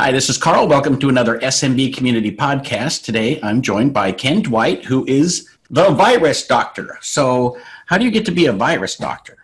Hi, 0.00 0.12
this 0.12 0.28
is 0.28 0.38
Karl. 0.38 0.68
Welcome 0.68 0.96
to 1.00 1.08
another 1.08 1.40
SMB 1.40 1.96
Community 1.96 2.30
Podcast. 2.30 3.02
Today 3.02 3.40
I'm 3.42 3.60
joined 3.62 3.92
by 3.92 4.12
Ken 4.12 4.42
Dwight, 4.42 4.84
who 4.84 5.04
is 5.06 5.48
the 5.70 5.90
virus 5.90 6.46
doctor. 6.46 6.96
So, 7.00 7.58
how 7.86 7.98
do 7.98 8.04
you 8.04 8.12
get 8.12 8.24
to 8.26 8.30
be 8.30 8.46
a 8.46 8.52
virus 8.52 8.94
doctor? 8.94 9.36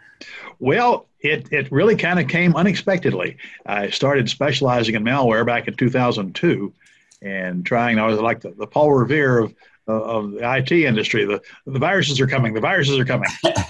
Well, 0.60 1.08
it, 1.18 1.52
it 1.52 1.72
really 1.72 1.96
kind 1.96 2.20
of 2.20 2.28
came 2.28 2.54
unexpectedly. 2.54 3.36
I 3.66 3.90
started 3.90 4.30
specializing 4.30 4.94
in 4.94 5.02
malware 5.02 5.44
back 5.44 5.66
in 5.66 5.74
2002 5.74 6.72
and 7.20 7.66
trying, 7.66 7.98
I 7.98 8.06
was 8.06 8.20
like 8.20 8.40
the, 8.40 8.50
the 8.50 8.68
Paul 8.68 8.92
Revere 8.92 9.38
of, 9.38 9.54
of 9.88 10.30
the 10.30 10.56
IT 10.56 10.70
industry. 10.70 11.24
The, 11.24 11.42
the 11.66 11.80
viruses 11.80 12.20
are 12.20 12.28
coming, 12.28 12.54
the 12.54 12.60
viruses 12.60 12.96
are 12.96 13.04
coming. 13.04 13.28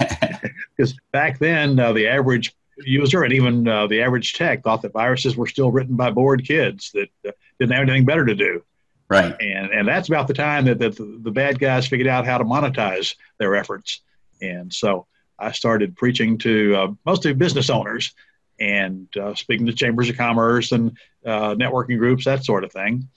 Because 0.77 0.95
back 1.13 1.39
then, 1.39 1.79
uh, 1.79 1.93
the 1.93 2.09
average 2.09 2.53
user 2.79 3.23
and 3.23 3.33
even 3.33 3.69
uh, 3.69 3.87
the 3.87 4.03
average 4.03 4.35
tech 4.35 4.63
thought 4.63 4.83
that 4.83 4.93
viruses 4.93 5.37
were 5.37 5.47
still 5.47 5.71
written 5.71 5.97
by 5.97 6.11
bored 6.11 6.47
kids 6.47 6.91
that 6.93 7.09
uh, 7.27 7.33
didn't 7.59 7.73
have 7.73 7.83
anything 7.83 8.05
better 8.05 8.25
to 8.25 8.35
do. 8.35 8.63
Right. 9.09 9.35
And, 9.41 9.71
and 9.71 9.87
that's 9.87 10.09
about 10.09 10.29
the 10.29 10.35
time 10.35 10.65
that, 10.65 10.79
that 10.79 10.97
the, 10.97 11.21
the 11.23 11.31
bad 11.31 11.59
guys 11.59 11.87
figured 11.87 12.09
out 12.09 12.27
how 12.27 12.39
to 12.39 12.45
monetize 12.45 13.15
their 13.39 13.55
efforts. 13.55 14.01
And 14.41 14.73
so 14.73 15.07
I 15.39 15.53
started 15.53 15.97
preaching 15.97 16.39
to 16.39 16.75
uh, 16.75 16.89
mostly 17.05 17.33
business 17.35 17.71
owners 17.71 18.15
and 18.59 19.09
uh, 19.17 19.35
speaking 19.35 19.67
to 19.67 19.73
chambers 19.73 20.09
of 20.09 20.17
commerce 20.17 20.73
and 20.73 20.97
uh, 21.25 21.55
networking 21.55 21.99
groups, 21.99 22.25
that 22.25 22.45
sort 22.45 22.65
of 22.65 22.73
thing. 22.73 23.09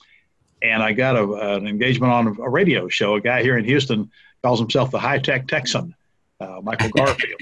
And 0.61 0.81
I 0.81 0.93
got 0.93 1.15
a, 1.15 1.55
an 1.55 1.67
engagement 1.67 2.11
on 2.11 2.27
a 2.27 2.49
radio 2.49 2.89
show. 2.89 3.15
A 3.15 3.21
guy 3.21 3.43
here 3.43 3.57
in 3.57 3.65
Houston 3.65 4.11
calls 4.41 4.59
himself 4.59 4.91
the 4.91 4.99
high 4.99 5.19
tech 5.19 5.47
Texan, 5.47 5.95
uh, 6.39 6.59
Michael 6.63 6.89
Garfield. 6.95 7.41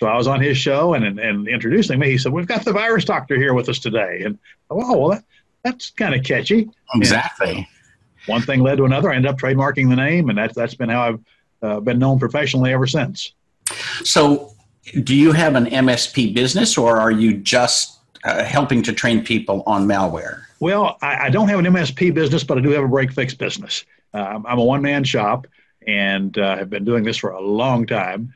So 0.00 0.06
I 0.06 0.16
was 0.16 0.26
on 0.26 0.40
his 0.40 0.56
show 0.56 0.94
and, 0.94 1.04
and, 1.04 1.20
and 1.20 1.46
introducing 1.46 1.98
me. 1.98 2.08
He 2.08 2.16
said, 2.16 2.32
"We've 2.32 2.46
got 2.46 2.64
the 2.64 2.72
virus 2.72 3.04
doctor 3.04 3.36
here 3.36 3.52
with 3.52 3.68
us 3.68 3.78
today." 3.78 4.22
And 4.24 4.38
oh, 4.70 4.96
well, 4.96 5.10
that, 5.10 5.24
that's 5.62 5.90
kind 5.90 6.14
of 6.14 6.24
catchy. 6.24 6.70
Exactly. 6.94 7.54
And 7.54 7.66
one 8.24 8.40
thing 8.40 8.60
led 8.62 8.78
to 8.78 8.86
another. 8.86 9.12
I 9.12 9.16
ended 9.16 9.30
up 9.30 9.38
trademarking 9.38 9.90
the 9.90 9.96
name, 9.96 10.30
and 10.30 10.38
that's 10.38 10.54
that's 10.54 10.74
been 10.74 10.88
how 10.88 11.02
I've 11.02 11.20
uh, 11.60 11.80
been 11.80 11.98
known 11.98 12.18
professionally 12.18 12.72
ever 12.72 12.86
since. 12.86 13.34
So, 14.02 14.54
do 15.04 15.14
you 15.14 15.32
have 15.32 15.54
an 15.54 15.66
MSP 15.66 16.34
business, 16.34 16.78
or 16.78 16.96
are 16.96 17.10
you 17.10 17.34
just 17.36 17.98
uh, 18.24 18.42
helping 18.42 18.82
to 18.84 18.94
train 18.94 19.22
people 19.22 19.62
on 19.66 19.86
malware? 19.86 20.44
Well, 20.60 20.96
I, 21.02 21.26
I, 21.26 21.30
don't 21.30 21.48
have 21.48 21.58
an 21.58 21.66
MSP 21.66 22.14
business, 22.14 22.42
but 22.42 22.56
I 22.56 22.62
do 22.62 22.70
have 22.70 22.84
a 22.84 22.88
break 22.88 23.12
fix 23.12 23.34
business. 23.34 23.84
Uh, 24.14 24.40
I'm 24.46 24.58
a 24.58 24.64
one 24.64 24.80
man 24.80 25.04
shop, 25.04 25.46
and 25.86 26.38
uh, 26.38 26.56
have 26.56 26.70
been 26.70 26.86
doing 26.86 27.04
this 27.04 27.18
for 27.18 27.32
a 27.32 27.40
long 27.40 27.84
time. 27.86 28.32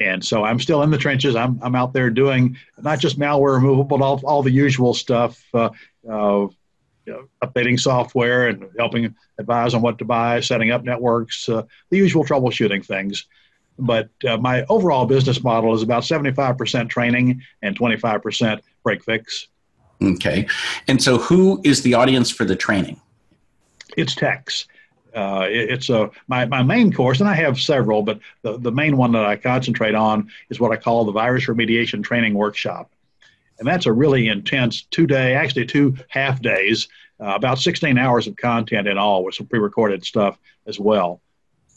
And 0.00 0.24
so 0.24 0.44
I'm 0.44 0.60
still 0.60 0.82
in 0.82 0.90
the 0.90 0.98
trenches. 0.98 1.36
I'm, 1.36 1.58
I'm 1.62 1.74
out 1.74 1.92
there 1.92 2.10
doing 2.10 2.56
not 2.78 2.98
just 2.98 3.18
malware 3.18 3.54
removal, 3.54 3.84
but 3.84 4.02
all, 4.02 4.20
all 4.24 4.42
the 4.42 4.50
usual 4.50 4.92
stuff, 4.92 5.42
uh, 5.54 5.70
uh, 6.08 6.48
you 7.06 7.12
know, 7.12 7.28
updating 7.42 7.78
software 7.80 8.48
and 8.48 8.66
helping 8.78 9.14
advise 9.38 9.74
on 9.74 9.80
what 9.80 9.98
to 9.98 10.04
buy, 10.04 10.40
setting 10.40 10.70
up 10.70 10.84
networks, 10.84 11.48
uh, 11.48 11.62
the 11.90 11.96
usual 11.96 12.24
troubleshooting 12.24 12.84
things. 12.84 13.26
But 13.78 14.10
uh, 14.26 14.36
my 14.38 14.64
overall 14.68 15.06
business 15.06 15.42
model 15.42 15.74
is 15.74 15.82
about 15.82 16.02
75% 16.02 16.88
training 16.88 17.42
and 17.62 17.78
25% 17.78 18.60
break 18.82 19.04
fix. 19.04 19.48
Okay. 20.02 20.46
And 20.88 21.02
so 21.02 21.18
who 21.18 21.60
is 21.64 21.82
the 21.82 21.94
audience 21.94 22.30
for 22.30 22.44
the 22.44 22.56
training? 22.56 23.00
It's 23.96 24.14
techs. 24.14 24.66
Uh, 25.16 25.46
it, 25.48 25.70
it's 25.70 25.88
a 25.88 26.10
my, 26.28 26.44
my 26.44 26.62
main 26.62 26.92
course, 26.92 27.20
and 27.20 27.28
I 27.28 27.34
have 27.34 27.58
several, 27.58 28.02
but 28.02 28.20
the, 28.42 28.58
the 28.58 28.70
main 28.70 28.98
one 28.98 29.12
that 29.12 29.24
I 29.24 29.36
concentrate 29.36 29.94
on 29.94 30.30
is 30.50 30.60
what 30.60 30.72
I 30.72 30.76
call 30.76 31.04
the 31.04 31.12
virus 31.12 31.46
remediation 31.46 32.04
training 32.04 32.34
workshop, 32.34 32.90
and 33.58 33.66
that's 33.66 33.86
a 33.86 33.92
really 33.92 34.28
intense 34.28 34.82
two 34.82 35.06
day, 35.06 35.34
actually 35.34 35.64
two 35.64 35.96
half 36.08 36.42
days, 36.42 36.88
uh, 37.18 37.34
about 37.34 37.58
16 37.58 37.96
hours 37.96 38.26
of 38.26 38.36
content 38.36 38.86
in 38.86 38.98
all, 38.98 39.24
with 39.24 39.34
some 39.34 39.46
pre-recorded 39.46 40.04
stuff 40.04 40.38
as 40.66 40.78
well. 40.78 41.22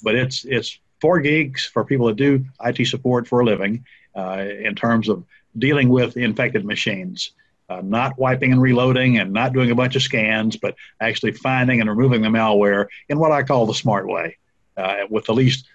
But 0.04 0.16
it's 0.16 0.44
it's 0.44 0.78
four 1.00 1.22
gigs 1.22 1.66
for 1.66 1.86
people 1.86 2.08
that 2.08 2.18
do 2.18 2.44
IT 2.66 2.86
support 2.88 3.26
for 3.26 3.40
a 3.40 3.46
living, 3.46 3.86
uh, 4.16 4.46
in 4.60 4.76
terms 4.76 5.08
of 5.08 5.24
dealing 5.58 5.88
with 5.88 6.18
infected 6.18 6.66
machines 6.66 7.32
uh, 7.70 7.82
not 7.84 8.18
wiping 8.18 8.52
and 8.52 8.62
reloading 8.62 9.20
and 9.20 9.32
not 9.32 9.54
doing 9.54 9.72
a 9.72 9.76
bunch 9.76 9.96
of 9.96 10.02
scans, 10.02 10.58
but 10.58 10.76
actually 11.00 11.32
finding 11.32 11.82
and 11.82 11.90
removing 11.90 12.22
the 12.22 12.28
malware 12.28 12.88
in 13.10 13.20
what 13.20 13.32
I 13.32 13.44
call 13.44 13.66
the 13.66 13.74
smart 13.74 14.08
way, 14.08 14.38
uh, 14.78 15.06
with 15.10 15.26
the 15.26 15.34
least 15.34 15.68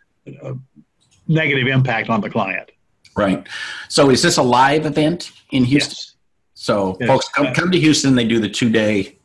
uh, 0.42 0.54
negative 1.28 1.68
impact 1.68 2.10
on 2.10 2.20
the 2.20 2.30
client. 2.30 2.70
Right. 3.16 3.46
So, 3.88 4.10
is 4.10 4.22
this 4.22 4.38
a 4.38 4.42
live 4.42 4.86
event 4.86 5.30
in 5.52 5.64
Houston? 5.64 5.92
Yes. 5.92 6.14
So, 6.54 6.96
yes. 6.98 7.06
folks 7.06 7.28
come, 7.28 7.54
come 7.54 7.70
to 7.70 7.78
Houston. 7.78 8.14
They 8.14 8.26
do 8.26 8.40
the 8.40 8.48
two 8.48 8.70
day 8.70 9.16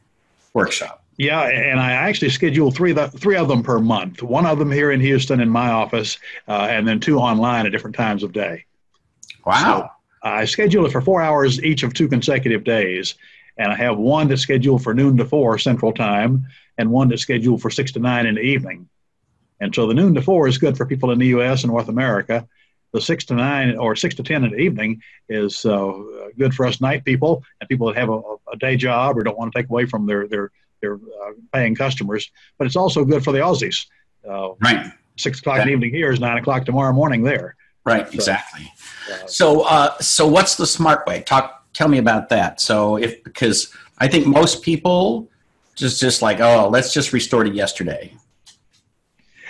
workshop. 0.53 1.03
Yeah, 1.17 1.41
and 1.41 1.81
I 1.81 1.91
actually 1.91 2.29
schedule 2.29 2.71
three 2.71 2.93
the, 2.93 3.09
three 3.09 3.35
of 3.35 3.49
them 3.49 3.61
per 3.61 3.79
month. 3.79 4.23
One 4.23 4.45
of 4.45 4.57
them 4.57 4.71
here 4.71 4.91
in 4.91 5.01
Houston 5.01 5.41
in 5.41 5.49
my 5.49 5.69
office, 5.69 6.17
uh, 6.47 6.67
and 6.69 6.87
then 6.87 7.01
two 7.01 7.17
online 7.17 7.65
at 7.65 7.71
different 7.73 7.95
times 7.95 8.23
of 8.23 8.31
day. 8.31 8.63
Wow. 9.45 9.81
So, 9.81 9.89
I 10.23 10.45
schedule 10.45 10.85
it 10.85 10.91
for 10.91 11.01
four 11.01 11.21
hours 11.21 11.63
each 11.63 11.83
of 11.83 11.93
two 11.93 12.07
consecutive 12.07 12.63
days. 12.63 13.15
And 13.57 13.71
I 13.71 13.75
have 13.75 13.97
one 13.97 14.27
that's 14.27 14.41
scheduled 14.41 14.83
for 14.83 14.93
noon 14.93 15.17
to 15.17 15.25
four 15.25 15.57
central 15.57 15.91
time 15.91 16.47
and 16.77 16.89
one 16.89 17.09
that's 17.09 17.21
scheduled 17.21 17.61
for 17.61 17.69
six 17.69 17.91
to 17.93 17.99
nine 17.99 18.25
in 18.25 18.35
the 18.35 18.41
evening. 18.41 18.87
And 19.59 19.75
so 19.75 19.85
the 19.85 19.93
noon 19.93 20.15
to 20.15 20.21
four 20.21 20.47
is 20.47 20.57
good 20.57 20.77
for 20.77 20.85
people 20.85 21.11
in 21.11 21.19
the 21.19 21.27
US 21.27 21.63
and 21.63 21.71
North 21.71 21.89
America. 21.89 22.47
The 22.93 23.01
six 23.01 23.25
to 23.25 23.35
nine 23.35 23.77
or 23.77 23.95
six 23.95 24.15
to 24.15 24.23
10 24.23 24.45
in 24.45 24.51
the 24.51 24.57
evening 24.57 25.01
is 25.27 25.63
uh, 25.65 25.91
good 26.37 26.55
for 26.55 26.65
us 26.65 26.81
night 26.81 27.05
people 27.05 27.43
and 27.59 27.69
people 27.69 27.87
that 27.87 27.97
have 27.97 28.09
a, 28.09 28.19
a, 28.51 28.57
day 28.57 28.77
job 28.77 29.15
or 29.15 29.23
don't 29.23 29.37
want 29.37 29.53
to 29.53 29.59
take 29.59 29.69
away 29.69 29.85
from 29.85 30.07
their, 30.07 30.27
their, 30.27 30.49
their 30.81 30.95
uh, 30.95 31.33
paying 31.53 31.75
customers. 31.75 32.31
But 32.57 32.65
it's 32.65 32.75
also 32.75 33.05
good 33.05 33.23
for 33.23 33.31
the 33.31 33.39
Aussies. 33.39 33.85
Uh, 34.27 34.53
right. 34.61 34.91
Six 35.17 35.39
o'clock 35.39 35.59
in 35.59 35.67
the 35.67 35.73
evening 35.73 35.93
here 35.93 36.11
is 36.11 36.19
nine 36.19 36.37
o'clock 36.37 36.65
tomorrow 36.65 36.93
morning 36.93 37.21
there. 37.21 37.55
Right, 37.85 38.07
so, 38.07 38.13
exactly. 38.13 38.71
So, 39.27 39.61
uh, 39.61 39.97
so 39.99 40.27
what's 40.27 40.55
the 40.55 40.67
smart 40.67 41.07
way? 41.07 41.21
Talk, 41.21 41.65
tell 41.73 41.87
me 41.87 41.97
about 41.97 42.29
that. 42.29 42.61
So, 42.61 42.97
if 42.97 43.23
because 43.23 43.73
I 43.97 44.07
think 44.07 44.27
most 44.27 44.61
people 44.61 45.29
just 45.75 45.99
just 45.99 46.21
like, 46.21 46.39
oh, 46.39 46.69
let's 46.69 46.93
just 46.93 47.13
restore 47.13 47.43
to 47.43 47.49
yesterday. 47.49 48.13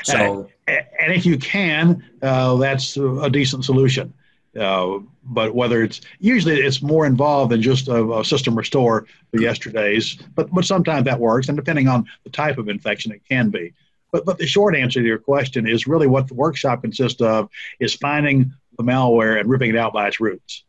So, 0.04 0.50
and, 0.68 0.86
and 1.00 1.14
if 1.14 1.26
you 1.26 1.38
can, 1.38 2.04
uh, 2.22 2.56
that's 2.56 2.96
a 2.98 3.30
decent 3.30 3.66
solution. 3.66 4.14
Uh, 4.60 5.00
but 5.26 5.54
whether 5.54 5.84
it's 5.84 6.02
usually 6.20 6.60
it's 6.60 6.82
more 6.82 7.06
involved 7.06 7.52
than 7.52 7.62
just 7.62 7.88
a, 7.88 8.14
a, 8.14 8.26
system 8.26 8.58
restore 8.58 9.06
for 9.32 9.40
yesterday's, 9.40 10.18
but 10.36 10.50
but 10.52 10.66
sometimes 10.66 11.06
that 11.06 11.20
works, 11.20 11.50
and 11.50 11.58
depending 11.58 11.88
on 11.88 12.06
the 12.24 12.30
type 12.32 12.58
of 12.58 12.68
infection, 12.68 13.12
it 13.12 13.22
can 13.30 13.50
be. 13.50 13.74
But, 14.12 14.26
but 14.26 14.38
the 14.38 14.48
short 14.48 14.76
answer 14.76 15.02
to 15.02 15.06
your 15.06 15.20
question 15.20 15.68
is 15.68 15.88
really 15.88 16.08
what 16.08 16.28
the 16.28 16.34
workshop 16.34 16.82
consists 16.82 17.22
of 17.22 17.50
is 17.80 17.94
finding 17.94 18.52
the 18.78 18.84
malware 18.84 19.40
and 19.40 19.50
ripping 19.50 19.70
it 19.70 19.78
out 19.78 19.94
by 19.94 20.08
its 20.08 20.20
roots 20.20 20.64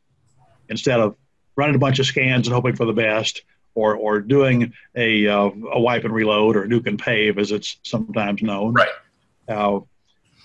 instead 0.68 1.00
of 1.00 1.16
running 1.56 1.74
a 1.74 1.78
bunch 1.78 1.98
of 1.98 2.06
scans 2.06 2.46
and 2.46 2.54
hoping 2.54 2.76
for 2.76 2.84
the 2.84 2.92
best 2.92 3.42
or, 3.74 3.94
or 3.94 4.20
doing 4.20 4.72
a, 4.94 5.26
uh, 5.26 5.50
a 5.72 5.80
wipe 5.80 6.04
and 6.04 6.12
reload 6.12 6.56
or 6.56 6.66
nuke 6.66 6.86
and 6.86 6.98
pave 6.98 7.38
as 7.38 7.52
it's 7.52 7.78
sometimes 7.82 8.42
known. 8.42 8.74
Right. 8.74 8.88
Uh, 9.48 9.80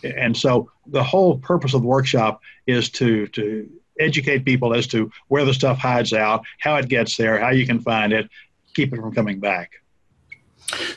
and 0.03 0.35
so 0.35 0.71
the 0.87 1.03
whole 1.03 1.37
purpose 1.37 1.73
of 1.73 1.81
the 1.81 1.87
workshop 1.87 2.41
is 2.67 2.89
to, 2.91 3.27
to 3.27 3.69
educate 3.99 4.45
people 4.45 4.73
as 4.73 4.87
to 4.87 5.11
where 5.27 5.45
the 5.45 5.53
stuff 5.53 5.77
hides 5.77 6.13
out, 6.13 6.43
how 6.59 6.75
it 6.75 6.87
gets 6.87 7.17
there, 7.17 7.39
how 7.39 7.49
you 7.49 7.65
can 7.65 7.79
find 7.79 8.13
it, 8.13 8.29
keep 8.73 8.93
it 8.93 8.99
from 8.99 9.13
coming 9.13 9.39
back. 9.39 9.71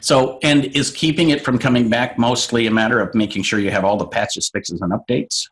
So, 0.00 0.38
and 0.42 0.64
is 0.76 0.90
keeping 0.90 1.30
it 1.30 1.44
from 1.44 1.58
coming 1.58 1.88
back 1.88 2.18
mostly 2.18 2.66
a 2.66 2.70
matter 2.70 3.00
of 3.00 3.14
making 3.14 3.42
sure 3.42 3.58
you 3.58 3.70
have 3.70 3.84
all 3.84 3.96
the 3.96 4.06
patches, 4.06 4.48
fixes, 4.48 4.80
and 4.80 4.92
updates? 4.92 5.48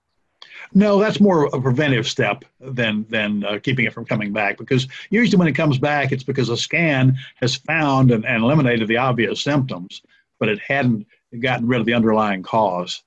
No, 0.75 0.99
that's 0.99 1.21
more 1.21 1.47
a 1.47 1.61
preventive 1.61 2.07
step 2.07 2.45
than 2.61 3.07
than 3.09 3.45
uh, 3.45 3.59
keeping 3.63 3.85
it 3.85 3.93
from 3.93 4.05
coming 4.05 4.33
back. 4.33 4.59
Because 4.59 4.89
usually 5.11 5.39
when 5.39 5.49
it 5.49 5.55
comes 5.55 5.79
back, 5.79 6.13
it's 6.13 6.25
because 6.25 6.49
a 6.49 6.57
scan 6.57 7.17
has 7.37 7.57
found 7.57 8.11
and, 8.11 8.27
and 8.27 8.43
eliminated 8.43 8.89
the 8.89 8.97
obvious 8.97 9.43
symptoms, 9.43 10.03
but 10.39 10.49
it 10.49 10.59
hadn't 10.59 11.07
gotten 11.41 11.67
rid 11.67 11.81
of 11.81 11.87
the 11.87 11.95
underlying 11.95 12.43
cause. 12.43 13.03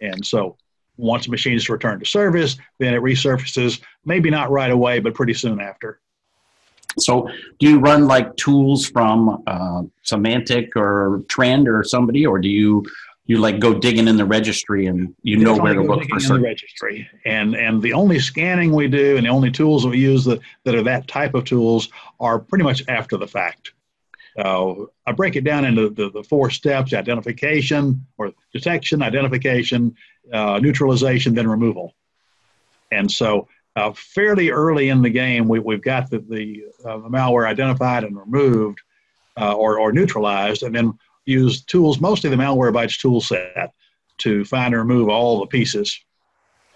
And 0.00 0.24
so, 0.24 0.56
once 0.96 1.26
the 1.26 1.30
machine 1.30 1.54
is 1.54 1.68
returned 1.68 2.00
to 2.00 2.06
service, 2.06 2.56
then 2.78 2.94
it 2.94 3.02
resurfaces. 3.02 3.80
Maybe 4.04 4.30
not 4.30 4.50
right 4.50 4.70
away, 4.70 5.00
but 5.00 5.14
pretty 5.14 5.34
soon 5.34 5.60
after. 5.60 6.00
So, 6.98 7.28
do 7.58 7.68
you 7.68 7.78
run 7.78 8.06
like 8.06 8.36
tools 8.36 8.86
from 8.86 9.42
uh, 9.46 9.82
Symantec 10.04 10.76
or 10.76 11.22
Trend 11.28 11.68
or 11.68 11.84
somebody, 11.84 12.26
or 12.26 12.38
do 12.38 12.48
you 12.48 12.84
you 13.26 13.38
like 13.38 13.60
go 13.60 13.72
digging 13.72 14.08
in 14.08 14.16
the 14.16 14.24
registry 14.24 14.86
and 14.86 15.14
you 15.22 15.36
know 15.38 15.56
where 15.56 15.74
to 15.74 15.82
look 15.82 16.04
for 16.08 16.20
certain 16.20 16.42
registry? 16.42 17.08
And 17.24 17.54
and 17.54 17.80
the 17.80 17.92
only 17.92 18.18
scanning 18.18 18.72
we 18.72 18.88
do 18.88 19.16
and 19.16 19.26
the 19.26 19.30
only 19.30 19.50
tools 19.50 19.84
that 19.84 19.90
we 19.90 19.98
use 19.98 20.24
that, 20.24 20.40
that 20.64 20.74
are 20.74 20.82
that 20.82 21.08
type 21.08 21.34
of 21.34 21.44
tools 21.44 21.88
are 22.20 22.38
pretty 22.38 22.64
much 22.64 22.82
after 22.88 23.16
the 23.16 23.28
fact. 23.28 23.72
Uh, 24.36 24.74
I 25.06 25.12
break 25.12 25.36
it 25.36 25.44
down 25.44 25.64
into 25.64 25.90
the, 25.90 26.10
the 26.10 26.22
four 26.22 26.50
steps: 26.50 26.92
identification 26.92 28.06
or 28.18 28.32
detection, 28.52 29.02
identification, 29.02 29.96
uh, 30.32 30.58
neutralization, 30.58 31.34
then 31.34 31.48
removal. 31.48 31.94
And 32.90 33.10
so 33.10 33.48
uh, 33.76 33.92
fairly 33.94 34.50
early 34.50 34.88
in 34.88 35.02
the 35.02 35.10
game, 35.10 35.48
we, 35.48 35.58
we've 35.58 35.82
got 35.82 36.10
the, 36.10 36.18
the, 36.18 36.64
uh, 36.84 36.98
malware 37.08 37.46
identified 37.46 38.04
and 38.04 38.16
removed. 38.16 38.80
uh, 39.38 39.54
or, 39.54 39.78
or 39.78 39.92
neutralized, 39.92 40.62
and 40.62 40.74
then 40.74 40.92
use 41.24 41.62
tools, 41.64 42.00
mostly 42.00 42.28
the 42.30 42.36
malware 42.36 42.72
Malwarebytes 42.72 43.00
tool 43.00 43.20
set, 43.20 43.72
to 44.18 44.44
find 44.44 44.74
and 44.74 44.82
remove 44.88 45.08
all 45.08 45.40
the 45.40 45.46
pieces. 45.46 45.98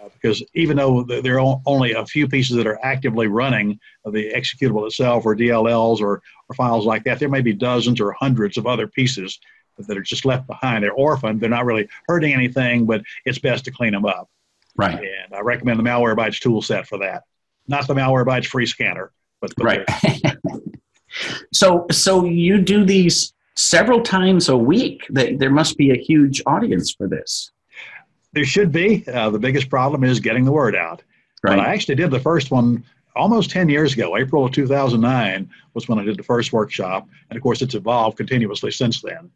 Uh, 0.03 0.09
because 0.15 0.43
even 0.55 0.77
though 0.77 1.03
there 1.03 1.39
are 1.39 1.61
only 1.67 1.93
a 1.93 2.07
few 2.07 2.27
pieces 2.27 2.57
that 2.57 2.67
are 2.67 2.79
actively 2.83 3.27
running 3.27 3.79
the 4.07 4.33
executable 4.33 4.87
itself, 4.87 5.27
or 5.27 5.37
DLLs, 5.37 6.01
or, 6.01 6.23
or 6.49 6.55
files 6.55 6.87
like 6.87 7.05
that, 7.05 7.19
there 7.19 7.29
may 7.29 7.43
be 7.43 7.53
dozens 7.53 8.01
or 8.01 8.13
hundreds 8.13 8.57
of 8.57 8.67
other 8.67 8.87
pieces 8.87 9.39
that 9.79 9.97
are 9.97 10.03
just 10.03 10.25
left 10.25 10.47
behind. 10.47 10.83
They're 10.83 10.93
orphaned. 10.93 11.41
They're 11.41 11.51
not 11.51 11.67
really 11.67 11.89
hurting 12.09 12.33
anything, 12.33 12.87
but 12.87 13.03
it's 13.27 13.39
best 13.39 13.67
to 13.67 13.71
clean 13.71 13.93
them 13.93 14.07
up. 14.07 14.31
Right. 14.77 14.99
And 14.99 15.35
I 15.35 15.41
recommend 15.41 15.79
the 15.79 15.85
Malwarebytes 15.85 16.41
tool 16.41 16.63
set 16.63 16.87
for 16.87 16.99
that. 16.99 17.25
Not 17.69 17.87
the 17.87 17.95
Malwarebytes 17.95 18.47
free 18.47 18.67
scanner, 18.67 19.13
but, 19.41 19.53
but 19.57 19.65
right. 19.65 19.89
so, 21.53 21.87
so 21.91 22.25
you 22.25 22.59
do 22.59 22.85
these 22.85 23.33
several 23.57 24.03
times 24.03 24.49
a 24.49 24.57
week. 24.57 25.07
That 25.11 25.39
there 25.39 25.51
must 25.51 25.77
be 25.77 25.91
a 25.91 25.97
huge 25.97 26.43
audience 26.47 26.93
for 26.93 27.09
this. 27.09 27.51
There 28.33 28.45
should 28.45 28.71
be. 28.71 29.07
Uh, 29.09 29.31
the 29.31 29.39
biggest 29.39 29.71
problem 29.71 30.05
is 30.05 30.21
getting 30.21 30.45
the 30.45 30.53
word 30.53 30.77
out. 30.77 31.03
Right. 31.43 31.57
But 31.57 31.61
I 31.61 31.73
actually 31.73 31.95
did 31.95 32.11
the 32.11 32.21
first 32.21 32.51
one 32.51 32.85
almost 33.17 33.51
10 33.51 33.69
years 33.69 33.95
ago. 33.95 34.17
April 34.17 34.45
of 34.45 34.53
2009 34.53 35.51
was 35.75 35.89
when 35.89 35.99
I 35.99 36.05
did 36.05 36.19
the 36.19 36.23
first 36.23 36.53
workshop. 36.53 37.09
And 37.31 37.37
of 37.37 37.43
course, 37.43 37.63
it's 37.63 37.75
evolved 37.75 38.17
continuously 38.17 38.71
since 38.71 39.01
then. 39.01 39.31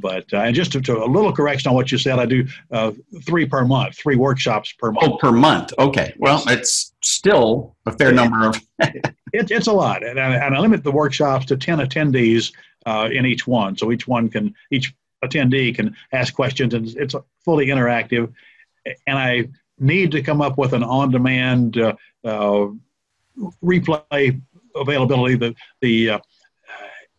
But 0.00 0.32
uh, 0.32 0.38
and 0.38 0.54
just 0.54 0.72
to, 0.72 0.80
to, 0.80 1.04
a 1.04 1.06
little 1.06 1.32
correction 1.32 1.68
on 1.68 1.74
what 1.74 1.92
you 1.92 1.98
said, 1.98 2.18
I 2.18 2.26
do 2.26 2.46
uh, 2.70 2.92
three 3.24 3.46
per 3.46 3.64
month, 3.64 3.96
three 3.96 4.16
workshops 4.16 4.72
per 4.72 4.90
month. 4.92 5.12
Oh, 5.12 5.16
per 5.16 5.32
month. 5.32 5.72
Okay. 5.78 6.14
Well, 6.18 6.42
it's 6.48 6.94
still 7.02 7.76
a 7.86 7.92
fair 7.92 8.12
number 8.12 8.46
of. 8.46 8.60
it, 8.78 9.50
it's 9.50 9.66
a 9.66 9.72
lot, 9.72 10.04
and 10.04 10.18
I, 10.18 10.34
and 10.36 10.56
I, 10.56 10.58
limit 10.60 10.82
the 10.82 10.92
workshops 10.92 11.46
to 11.46 11.56
ten 11.56 11.78
attendees 11.78 12.52
uh, 12.86 13.08
in 13.12 13.26
each 13.26 13.46
one, 13.46 13.76
so 13.76 13.92
each 13.92 14.08
one 14.08 14.28
can 14.28 14.54
each 14.70 14.94
attendee 15.24 15.74
can 15.74 15.94
ask 16.12 16.34
questions, 16.34 16.74
and 16.74 16.88
it's 16.96 17.14
fully 17.44 17.66
interactive. 17.66 18.32
And 19.06 19.18
I 19.18 19.48
need 19.78 20.12
to 20.12 20.22
come 20.22 20.40
up 20.40 20.56
with 20.58 20.72
an 20.72 20.82
on-demand 20.82 21.78
uh, 21.78 21.94
uh, 22.24 22.68
replay 23.62 24.40
availability. 24.74 25.36
The 25.36 25.54
the 25.80 26.10
uh, 26.10 26.18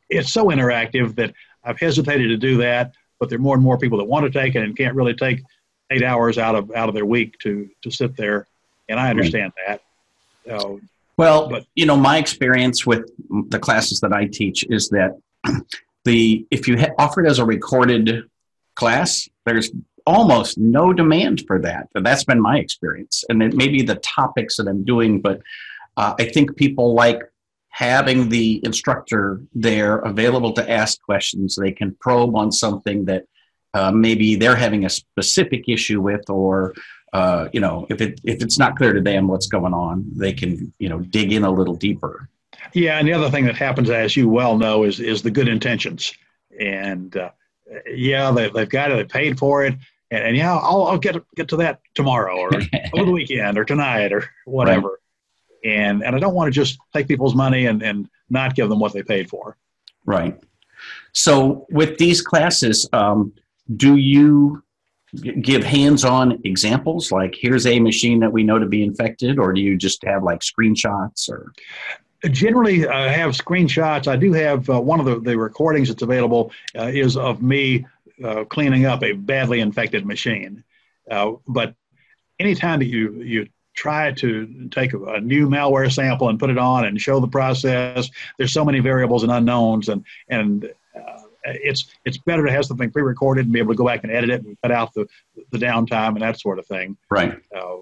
it's 0.10 0.32
so 0.32 0.48
interactive 0.48 1.16
that 1.16 1.34
I've 1.64 1.80
hesitated 1.80 2.30
to 2.30 2.38
do 2.38 2.58
that, 2.58 2.94
but 3.20 3.30
there 3.30 3.38
are 3.38 3.42
more 3.42 3.56
and 3.56 3.64
more 3.64 3.78
people 3.78 3.98
that 4.00 4.06
want 4.06 4.32
to 4.32 4.32
take 4.32 4.56
it 4.56 4.64
and 4.64 4.76
can't 4.76 4.96
really 4.96 5.14
take 5.14 5.44
eight 5.92 6.04
hours 6.04 6.38
out 6.38 6.56
of 6.56 6.72
out 6.72 6.90
of 6.90 6.96
their 6.96 7.06
week 7.06 7.38
to 7.40 7.70
to 7.82 7.92
sit 7.92 8.16
there, 8.16 8.48
and 8.90 9.00
I 9.00 9.10
understand 9.10 9.54
right. 9.68 9.80
that. 10.46 10.54
Uh, 10.54 10.76
well, 11.18 11.50
but 11.50 11.66
you 11.76 11.86
know, 11.86 11.98
my 11.98 12.18
experience 12.18 12.86
with 12.86 13.10
the 13.50 13.60
classes 13.60 14.00
that 14.00 14.14
I 14.14 14.26
teach 14.26 14.66
is 14.70 14.90
that 14.90 15.20
the 16.06 16.46
if 16.50 16.68
you 16.68 16.80
ha- 16.80 16.94
offer 16.98 17.24
it 17.24 17.30
as 17.30 17.40
a 17.40 17.46
recorded 17.46 18.24
class, 18.76 19.30
there's 19.46 19.72
almost 20.08 20.58
no 20.58 20.94
demand 20.94 21.44
for 21.46 21.60
that. 21.60 21.88
That's 21.94 22.24
been 22.24 22.42
my 22.42 22.58
experience, 22.58 23.24
and 23.30 23.44
it 23.44 23.54
may 23.54 23.68
be 23.68 23.84
the 23.84 23.96
topics 23.96 24.58
that 24.58 24.68
I'm 24.68 24.84
doing, 24.84 25.22
but 25.22 25.42
uh, 25.98 26.16
I 26.18 26.26
think 26.26 26.56
people 26.56 26.94
like 26.94 27.22
having 27.72 28.30
the 28.30 28.62
instructor 28.64 29.42
there 29.54 30.00
available 30.00 30.54
to 30.54 30.70
ask 30.70 31.02
questions. 31.02 31.56
They 31.56 31.72
can 31.72 31.96
probe 32.00 32.36
on 32.36 32.52
something 32.52 33.06
that 33.06 33.26
uh, 33.74 33.92
maybe 33.92 34.36
they're 34.36 34.56
having 34.56 34.86
a 34.86 34.90
specific 34.90 35.68
issue 35.68 36.02
with, 36.02 36.30
or 36.30 36.74
uh, 37.14 37.48
you 37.54 37.62
know, 37.62 37.88
if 37.90 38.02
it 38.02 38.20
if 38.24 38.42
it's 38.42 38.60
not 38.60 38.76
clear 38.78 38.94
to 38.94 39.02
them 39.02 39.28
what's 39.28 39.48
going 39.48 39.74
on, 39.74 40.06
they 40.14 40.34
can 40.34 40.74
you 40.80 40.90
know 40.90 41.00
dig 41.00 41.32
in 41.32 41.44
a 41.44 41.52
little 41.52 41.76
deeper. 41.76 42.30
Yeah, 42.74 43.00
and 43.00 43.08
the 43.08 43.14
other 43.14 43.30
thing 43.30 43.46
that 43.46 43.56
happens, 43.56 43.90
as 43.90 44.16
you 44.16 44.28
well 44.28 44.58
know, 44.58 44.84
is 44.84 45.00
is 45.00 45.22
the 45.22 45.32
good 45.32 45.48
intentions. 45.48 46.14
And 46.60 47.16
uh, 47.16 47.32
yeah, 47.88 48.32
they, 48.32 48.50
they've 48.50 48.70
got 48.70 48.92
it, 48.92 48.96
they 48.96 49.06
paid 49.06 49.40
for 49.40 49.64
it, 49.64 49.76
and, 50.12 50.24
and 50.26 50.38
yeah, 50.38 50.54
I'll, 50.54 50.84
I'll 50.84 50.98
get 50.98 51.16
get 51.36 51.48
to 51.50 51.58
that 51.58 51.80
tomorrow 51.96 52.36
or 52.36 52.54
over 52.94 53.06
the 53.06 53.12
weekend 53.12 53.58
or 53.58 53.64
tonight 53.64 54.12
or 54.12 54.26
whatever. 54.46 54.90
Right 54.90 54.98
and 55.64 56.04
and 56.04 56.16
I 56.16 56.20
don't 56.20 56.34
want 56.34 56.48
to 56.48 56.52
just 56.52 56.80
take 56.94 57.08
people's 57.08 57.36
money 57.36 57.66
and 57.66 57.82
and 57.82 58.10
not 58.30 58.56
give 58.56 58.70
them 58.70 58.80
what 58.80 58.94
they 58.94 59.04
paid 59.04 59.30
for. 59.30 59.58
Right. 60.06 60.38
So 61.14 61.68
with 61.70 61.98
these 61.98 62.22
classes, 62.22 62.88
um, 62.94 63.34
do 63.76 63.98
you 63.98 64.64
give 65.42 65.64
hands-on 65.64 66.40
examples 66.46 67.12
like 67.12 67.36
here's 67.36 67.68
a 67.68 67.80
machine 67.80 68.20
that 68.22 68.32
we 68.32 68.44
know 68.44 68.58
to 68.58 68.66
be 68.66 68.82
infected 68.82 69.38
or 69.38 69.52
do 69.52 69.60
you 69.60 69.78
just 69.78 70.04
have 70.06 70.24
like 70.24 70.40
screenshots 70.40 71.30
or 71.30 71.52
generally 72.30 72.88
i 72.88 73.10
have 73.10 73.32
screenshots 73.32 74.08
i 74.08 74.16
do 74.16 74.32
have 74.32 74.70
uh, 74.70 74.80
one 74.80 75.02
of 75.02 75.06
the, 75.06 75.20
the 75.20 75.38
recordings 75.38 75.90
that's 75.90 76.02
available 76.02 76.52
uh, 76.80 76.84
is 76.86 77.18
of 77.18 77.42
me 77.42 77.86
uh, 78.24 78.46
cleaning 78.46 78.86
up 78.86 79.04
a 79.04 79.12
badly 79.12 79.60
infected 79.60 80.06
machine 80.06 80.64
uh, 81.10 81.34
but 81.46 81.76
anytime 82.40 82.80
that 82.80 82.86
you 82.86 83.22
you 83.22 83.48
try 83.74 84.12
to 84.12 84.68
take 84.70 84.94
a, 84.94 85.20
new 85.22 85.48
malware 85.48 85.92
sample 85.92 86.30
and 86.30 86.40
put 86.40 86.50
it 86.50 86.58
on 86.58 86.86
and 86.86 87.00
show 87.00 87.20
the 87.20 87.28
process. 87.28 88.10
There's 88.38 88.54
so 88.54 88.66
many 88.66 88.80
variables 88.80 89.24
and 89.24 89.32
unknowns, 89.32 89.90
and 89.90 90.06
and 90.30 90.66
uh, 90.96 91.22
it's 91.44 91.88
it's 92.06 92.18
better 92.18 92.46
to 92.46 92.52
have 92.52 92.66
something 92.66 92.92
pre-recorded 92.92 93.46
and 93.46 93.54
be 93.54 93.60
able 93.60 93.74
to 93.74 93.78
go 93.78 93.86
back 93.86 94.04
and 94.04 94.12
edit 94.12 94.30
it 94.30 94.44
and 94.44 94.58
cut 94.62 94.72
out 94.72 94.94
the 94.94 95.08
the 95.52 95.58
downtime 95.58 96.10
and 96.10 96.22
that 96.22 96.40
sort 96.40 96.60
of 96.60 96.66
thing. 96.66 96.98
Right. 97.10 97.40
Uh, 97.56 97.78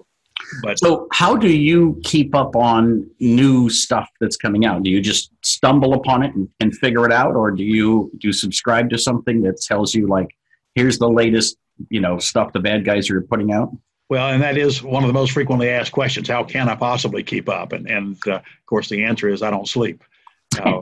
but 0.62 0.78
so, 0.78 1.06
how 1.12 1.36
do 1.36 1.48
you 1.48 2.00
keep 2.02 2.34
up 2.34 2.56
on 2.56 3.08
new 3.20 3.68
stuff 3.68 4.08
that's 4.20 4.36
coming 4.36 4.64
out? 4.64 4.82
Do 4.82 4.90
you 4.90 5.00
just 5.00 5.30
stumble 5.42 5.94
upon 5.94 6.22
it 6.22 6.34
and, 6.34 6.48
and 6.60 6.74
figure 6.76 7.04
it 7.04 7.12
out, 7.12 7.36
or 7.36 7.50
do 7.50 7.62
you 7.62 8.10
do 8.18 8.28
you 8.28 8.32
subscribe 8.32 8.90
to 8.90 8.98
something 8.98 9.42
that 9.42 9.60
tells 9.60 9.94
you 9.94 10.06
like, 10.06 10.28
here's 10.74 10.98
the 10.98 11.08
latest, 11.08 11.56
you 11.88 12.00
know, 12.00 12.18
stuff 12.18 12.52
the 12.52 12.60
bad 12.60 12.84
guys 12.84 13.10
are 13.10 13.20
putting 13.20 13.52
out? 13.52 13.70
Well, 14.10 14.28
and 14.30 14.42
that 14.42 14.58
is 14.58 14.82
one 14.82 15.04
of 15.04 15.06
the 15.06 15.14
most 15.14 15.30
frequently 15.30 15.68
asked 15.70 15.92
questions. 15.92 16.28
How 16.28 16.42
can 16.42 16.68
I 16.68 16.74
possibly 16.74 17.22
keep 17.22 17.48
up? 17.48 17.72
And, 17.72 17.88
and 17.88 18.18
uh, 18.26 18.34
of 18.34 18.66
course, 18.66 18.88
the 18.88 19.04
answer 19.04 19.28
is 19.28 19.40
I 19.40 19.50
don't 19.50 19.68
sleep. 19.68 20.02
Uh, 20.60 20.80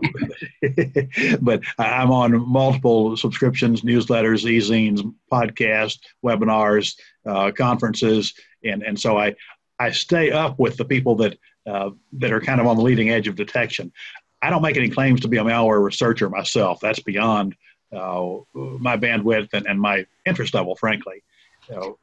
but 1.43 1.61
I'm 1.79 2.11
on 2.11 2.49
multiple 2.49 3.19
subscriptions, 3.19 3.83
newsletters, 3.83 4.49
e-zines, 4.49 5.03
podcasts, 5.31 5.99
webinars, 6.25 6.99
uh, 7.27 7.51
conferences, 7.51 8.33
and 8.65 8.83
and 8.83 8.99
so 8.99 9.19
I 9.19 9.35
I 9.79 9.91
stay 9.91 10.31
up 10.31 10.59
with 10.59 10.79
the 10.79 10.87
people 10.87 11.15
that 11.17 11.39
uh, 11.67 11.91
that 12.15 12.33
are 12.33 12.41
kind 12.41 12.63
of 12.63 12.67
on 12.67 12.77
the 12.77 12.83
leading 12.83 13.11
edge 13.11 13.29
of 13.29 13.37
detection. 13.37 13.93
I 14.41 14.49
don't 14.49 14.63
make 14.63 14.79
any 14.79 14.89
claims 14.89 15.21
to 15.21 15.29
be 15.29 15.37
a 15.37 15.45
malware 15.45 15.85
researcher 15.85 16.31
myself. 16.31 16.81
That's 16.81 17.01
beyond 17.01 17.55
uh, 17.93 18.37
my 18.55 18.97
bandwidth 18.97 19.51
and, 19.53 19.67
and 19.67 19.79
my 19.79 20.07
interest 20.25 20.55
level, 20.55 20.77
frankly. 20.77 21.23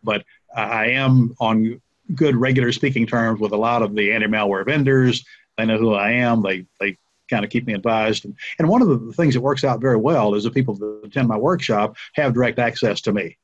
but 0.03 0.23
I 0.55 0.87
am 0.87 1.35
on 1.39 1.81
good 2.13 2.35
regular 2.35 2.71
speaking 2.71 3.07
terms 3.07 3.39
with 3.39 3.51
a 3.51 3.57
lot 3.57 3.81
of 3.81 3.95
the 3.95 4.13
anti-malware 4.13 4.65
vendors. 4.65 5.25
They 5.57 5.65
know 5.65 5.77
who 5.77 5.93
I 5.93 6.11
am. 6.11 6.41
They 6.41 6.65
they 6.79 6.97
kind 7.29 7.43
of 7.43 7.49
keep 7.49 7.65
me 7.65 7.73
advised. 7.73 8.25
And, 8.25 8.35
and 8.59 8.69
one 8.69 8.81
of 8.81 8.87
the 8.87 9.13
things 9.13 9.33
that 9.33 9.41
works 9.41 9.63
out 9.63 9.81
very 9.81 9.97
well 9.97 10.35
is 10.35 10.43
the 10.43 10.51
people 10.51 10.75
that 10.75 11.01
attend 11.05 11.27
my 11.27 11.37
workshop 11.37 11.97
have 12.13 12.33
direct 12.33 12.59
access 12.59 13.01
to 13.01 13.13
me. 13.13 13.37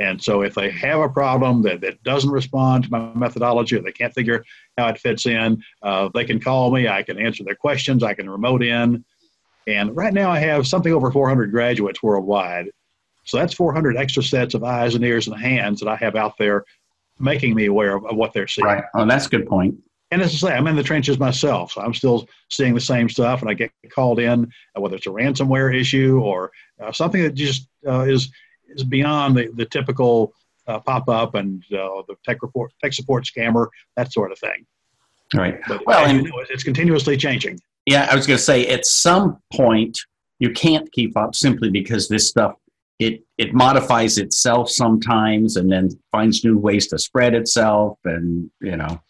And 0.00 0.22
so 0.22 0.42
if 0.42 0.54
they 0.54 0.70
have 0.70 1.00
a 1.00 1.08
problem 1.08 1.62
that, 1.62 1.80
that 1.80 2.02
doesn't 2.04 2.30
respond 2.30 2.84
to 2.84 2.90
my 2.90 3.12
methodology 3.14 3.76
or 3.76 3.82
they 3.82 3.92
can't 3.92 4.14
figure 4.14 4.44
how 4.76 4.88
it 4.88 4.98
fits 4.98 5.26
in, 5.26 5.62
uh, 5.82 6.08
they 6.14 6.24
can 6.24 6.40
call 6.40 6.70
me. 6.70 6.86
I 6.86 7.02
can 7.02 7.18
answer 7.18 7.42
their 7.42 7.56
questions. 7.56 8.02
I 8.02 8.14
can 8.14 8.30
remote 8.30 8.62
in. 8.62 9.04
And 9.66 9.94
right 9.96 10.14
now 10.14 10.30
I 10.30 10.38
have 10.38 10.68
something 10.68 10.92
over 10.92 11.10
400 11.10 11.50
graduates 11.50 12.02
worldwide 12.02 12.70
so 13.28 13.36
that's 13.36 13.52
400 13.52 13.98
extra 13.98 14.22
sets 14.22 14.54
of 14.54 14.64
eyes 14.64 14.94
and 14.94 15.04
ears 15.04 15.28
and 15.28 15.38
hands 15.38 15.80
that 15.80 15.88
I 15.88 15.96
have 15.96 16.16
out 16.16 16.38
there 16.38 16.64
making 17.18 17.54
me 17.54 17.66
aware 17.66 17.94
of, 17.94 18.06
of 18.06 18.16
what 18.16 18.32
they're 18.32 18.48
seeing. 18.48 18.64
Right. 18.64 18.82
Oh, 18.94 19.04
that's 19.04 19.26
a 19.26 19.28
good 19.28 19.46
point. 19.46 19.76
And 20.10 20.22
as 20.22 20.32
I 20.32 20.48
say, 20.48 20.54
I'm 20.54 20.66
in 20.66 20.76
the 20.76 20.82
trenches 20.82 21.18
myself, 21.18 21.72
so 21.72 21.82
I'm 21.82 21.92
still 21.92 22.26
seeing 22.48 22.72
the 22.72 22.80
same 22.80 23.10
stuff, 23.10 23.42
and 23.42 23.50
I 23.50 23.52
get 23.52 23.70
called 23.90 24.18
in, 24.18 24.50
uh, 24.74 24.80
whether 24.80 24.96
it's 24.96 25.06
a 25.06 25.10
ransomware 25.10 25.78
issue 25.78 26.20
or 26.22 26.50
uh, 26.82 26.90
something 26.90 27.22
that 27.22 27.34
just 27.34 27.68
uh, 27.86 28.00
is 28.00 28.32
is 28.70 28.82
beyond 28.82 29.36
the, 29.36 29.50
the 29.56 29.66
typical 29.66 30.32
uh, 30.66 30.78
pop 30.78 31.10
up 31.10 31.34
and 31.34 31.62
uh, 31.72 32.00
the 32.08 32.14
tech 32.24 32.40
report, 32.40 32.72
tech 32.82 32.94
support 32.94 33.24
scammer, 33.24 33.68
that 33.96 34.10
sort 34.10 34.32
of 34.32 34.38
thing. 34.38 34.64
Right. 35.34 35.58
But 35.68 35.84
well, 35.86 36.06
and, 36.06 36.24
you 36.24 36.32
know, 36.32 36.42
it's 36.48 36.64
continuously 36.64 37.18
changing. 37.18 37.60
Yeah, 37.84 38.08
I 38.10 38.16
was 38.16 38.26
going 38.26 38.38
to 38.38 38.42
say 38.42 38.66
at 38.68 38.86
some 38.86 39.38
point 39.52 39.98
you 40.38 40.50
can't 40.50 40.90
keep 40.92 41.14
up 41.14 41.34
simply 41.34 41.68
because 41.68 42.08
this 42.08 42.26
stuff 42.26 42.54
it 42.98 43.22
it 43.36 43.54
modifies 43.54 44.18
itself 44.18 44.70
sometimes 44.70 45.56
and 45.56 45.70
then 45.70 45.88
finds 46.10 46.44
new 46.44 46.58
ways 46.58 46.88
to 46.88 46.98
spread 46.98 47.34
itself 47.34 47.98
and 48.04 48.50
you 48.60 48.76
know 48.76 49.00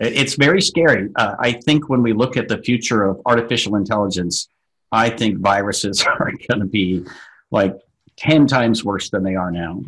it's 0.00 0.34
very 0.34 0.60
scary 0.60 1.08
uh, 1.16 1.34
i 1.38 1.52
think 1.52 1.88
when 1.88 2.02
we 2.02 2.12
look 2.12 2.36
at 2.36 2.48
the 2.48 2.58
future 2.58 3.04
of 3.04 3.20
artificial 3.26 3.76
intelligence 3.76 4.48
i 4.92 5.08
think 5.08 5.38
viruses 5.38 6.04
are 6.20 6.32
going 6.48 6.60
to 6.60 6.66
be 6.66 7.04
like 7.50 7.74
10 8.16 8.46
times 8.46 8.84
worse 8.84 9.10
than 9.10 9.22
they 9.22 9.36
are 9.36 9.50
now 9.50 9.80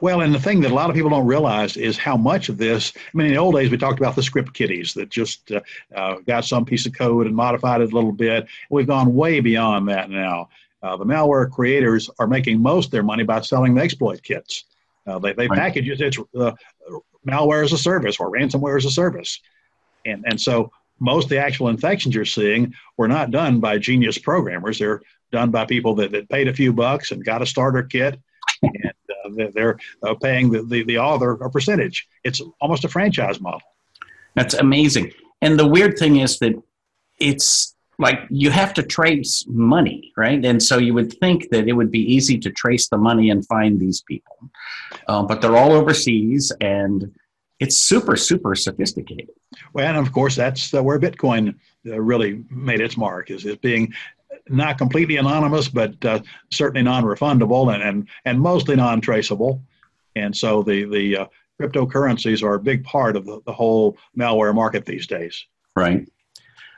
Well, 0.00 0.22
and 0.22 0.34
the 0.34 0.40
thing 0.40 0.60
that 0.60 0.70
a 0.70 0.74
lot 0.74 0.90
of 0.90 0.96
people 0.96 1.10
don't 1.10 1.26
realize 1.26 1.76
is 1.76 1.96
how 1.96 2.16
much 2.16 2.48
of 2.48 2.58
this. 2.58 2.92
I 2.96 3.16
mean, 3.16 3.28
in 3.28 3.32
the 3.34 3.38
old 3.38 3.54
days, 3.54 3.70
we 3.70 3.76
talked 3.76 3.98
about 3.98 4.16
the 4.16 4.22
script 4.22 4.52
kiddies 4.52 4.94
that 4.94 5.10
just 5.10 5.52
uh, 5.52 5.60
uh, 5.94 6.16
got 6.26 6.44
some 6.44 6.64
piece 6.64 6.86
of 6.86 6.92
code 6.94 7.26
and 7.26 7.36
modified 7.36 7.80
it 7.80 7.92
a 7.92 7.94
little 7.94 8.12
bit. 8.12 8.46
We've 8.70 8.86
gone 8.86 9.14
way 9.14 9.40
beyond 9.40 9.88
that 9.88 10.10
now. 10.10 10.48
Uh, 10.82 10.96
the 10.96 11.04
malware 11.04 11.50
creators 11.50 12.10
are 12.18 12.26
making 12.26 12.60
most 12.60 12.86
of 12.86 12.90
their 12.92 13.02
money 13.02 13.24
by 13.24 13.40
selling 13.40 13.74
the 13.74 13.82
exploit 13.82 14.22
kits. 14.22 14.64
Uh, 15.06 15.18
they 15.18 15.32
they 15.32 15.46
right. 15.48 15.58
package 15.58 15.88
it. 15.88 16.00
It's 16.00 16.18
uh, 16.38 16.52
malware 17.26 17.64
as 17.64 17.72
a 17.72 17.78
service 17.78 18.16
or 18.18 18.30
ransomware 18.30 18.76
as 18.76 18.84
a 18.84 18.90
service, 18.90 19.40
and 20.04 20.24
and 20.26 20.40
so 20.40 20.70
most 20.98 21.24
of 21.24 21.30
the 21.30 21.38
actual 21.38 21.68
infections 21.68 22.14
you're 22.14 22.24
seeing 22.24 22.74
were 22.96 23.08
not 23.08 23.30
done 23.30 23.60
by 23.60 23.78
genius 23.78 24.18
programmers. 24.18 24.78
They're 24.78 25.02
done 25.32 25.50
by 25.50 25.66
people 25.66 25.94
that, 25.96 26.12
that 26.12 26.28
paid 26.28 26.48
a 26.48 26.54
few 26.54 26.72
bucks 26.72 27.10
and 27.10 27.24
got 27.24 27.42
a 27.42 27.46
starter 27.46 27.82
kit 27.82 28.18
and 28.62 28.92
uh, 29.38 29.50
they're 29.54 29.78
uh, 30.02 30.14
paying 30.14 30.50
the, 30.50 30.62
the, 30.62 30.82
the 30.84 30.98
author 30.98 31.32
a 31.32 31.50
percentage. 31.50 32.08
It's 32.24 32.40
almost 32.60 32.84
a 32.84 32.88
franchise 32.88 33.40
model. 33.40 33.62
That's 34.34 34.54
amazing. 34.54 35.12
And 35.42 35.58
the 35.58 35.66
weird 35.66 35.98
thing 35.98 36.16
is 36.16 36.38
that 36.38 36.60
it's 37.18 37.74
like 37.98 38.20
you 38.28 38.50
have 38.50 38.74
to 38.74 38.82
trace 38.82 39.44
money, 39.48 40.12
right? 40.16 40.44
And 40.44 40.62
so 40.62 40.78
you 40.78 40.92
would 40.94 41.12
think 41.18 41.48
that 41.50 41.66
it 41.66 41.72
would 41.72 41.90
be 41.90 42.00
easy 42.14 42.38
to 42.38 42.50
trace 42.50 42.88
the 42.88 42.98
money 42.98 43.30
and 43.30 43.46
find 43.46 43.80
these 43.80 44.02
people. 44.02 44.50
Um, 45.08 45.26
but 45.26 45.40
they're 45.40 45.56
all 45.56 45.72
overseas 45.72 46.52
and 46.60 47.14
it's 47.58 47.78
super, 47.78 48.16
super 48.16 48.54
sophisticated. 48.54 49.30
Well, 49.72 49.86
and 49.86 49.96
of 49.96 50.12
course, 50.12 50.36
that's 50.36 50.74
uh, 50.74 50.82
where 50.82 51.00
Bitcoin 51.00 51.54
uh, 51.86 51.98
really 52.00 52.44
made 52.50 52.80
its 52.80 52.98
mark 52.98 53.30
is, 53.30 53.46
is 53.46 53.56
being 53.56 53.94
not 54.48 54.76
completely 54.76 55.16
anonymous, 55.16 55.68
but 55.68 56.04
uh, 56.04 56.20
certainly 56.52 56.82
non-refundable 56.82 57.72
and, 57.72 57.82
and, 57.82 58.08
and 58.26 58.38
mostly 58.38 58.76
non-traceable. 58.76 59.62
And 60.16 60.36
so 60.36 60.62
the, 60.62 60.84
the 60.84 61.16
uh, 61.16 61.26
cryptocurrencies 61.60 62.42
are 62.42 62.54
a 62.54 62.60
big 62.60 62.84
part 62.84 63.16
of 63.16 63.24
the, 63.24 63.40
the 63.46 63.52
whole 63.52 63.96
malware 64.16 64.54
market 64.54 64.84
these 64.84 65.06
days. 65.06 65.46
Right. 65.74 66.06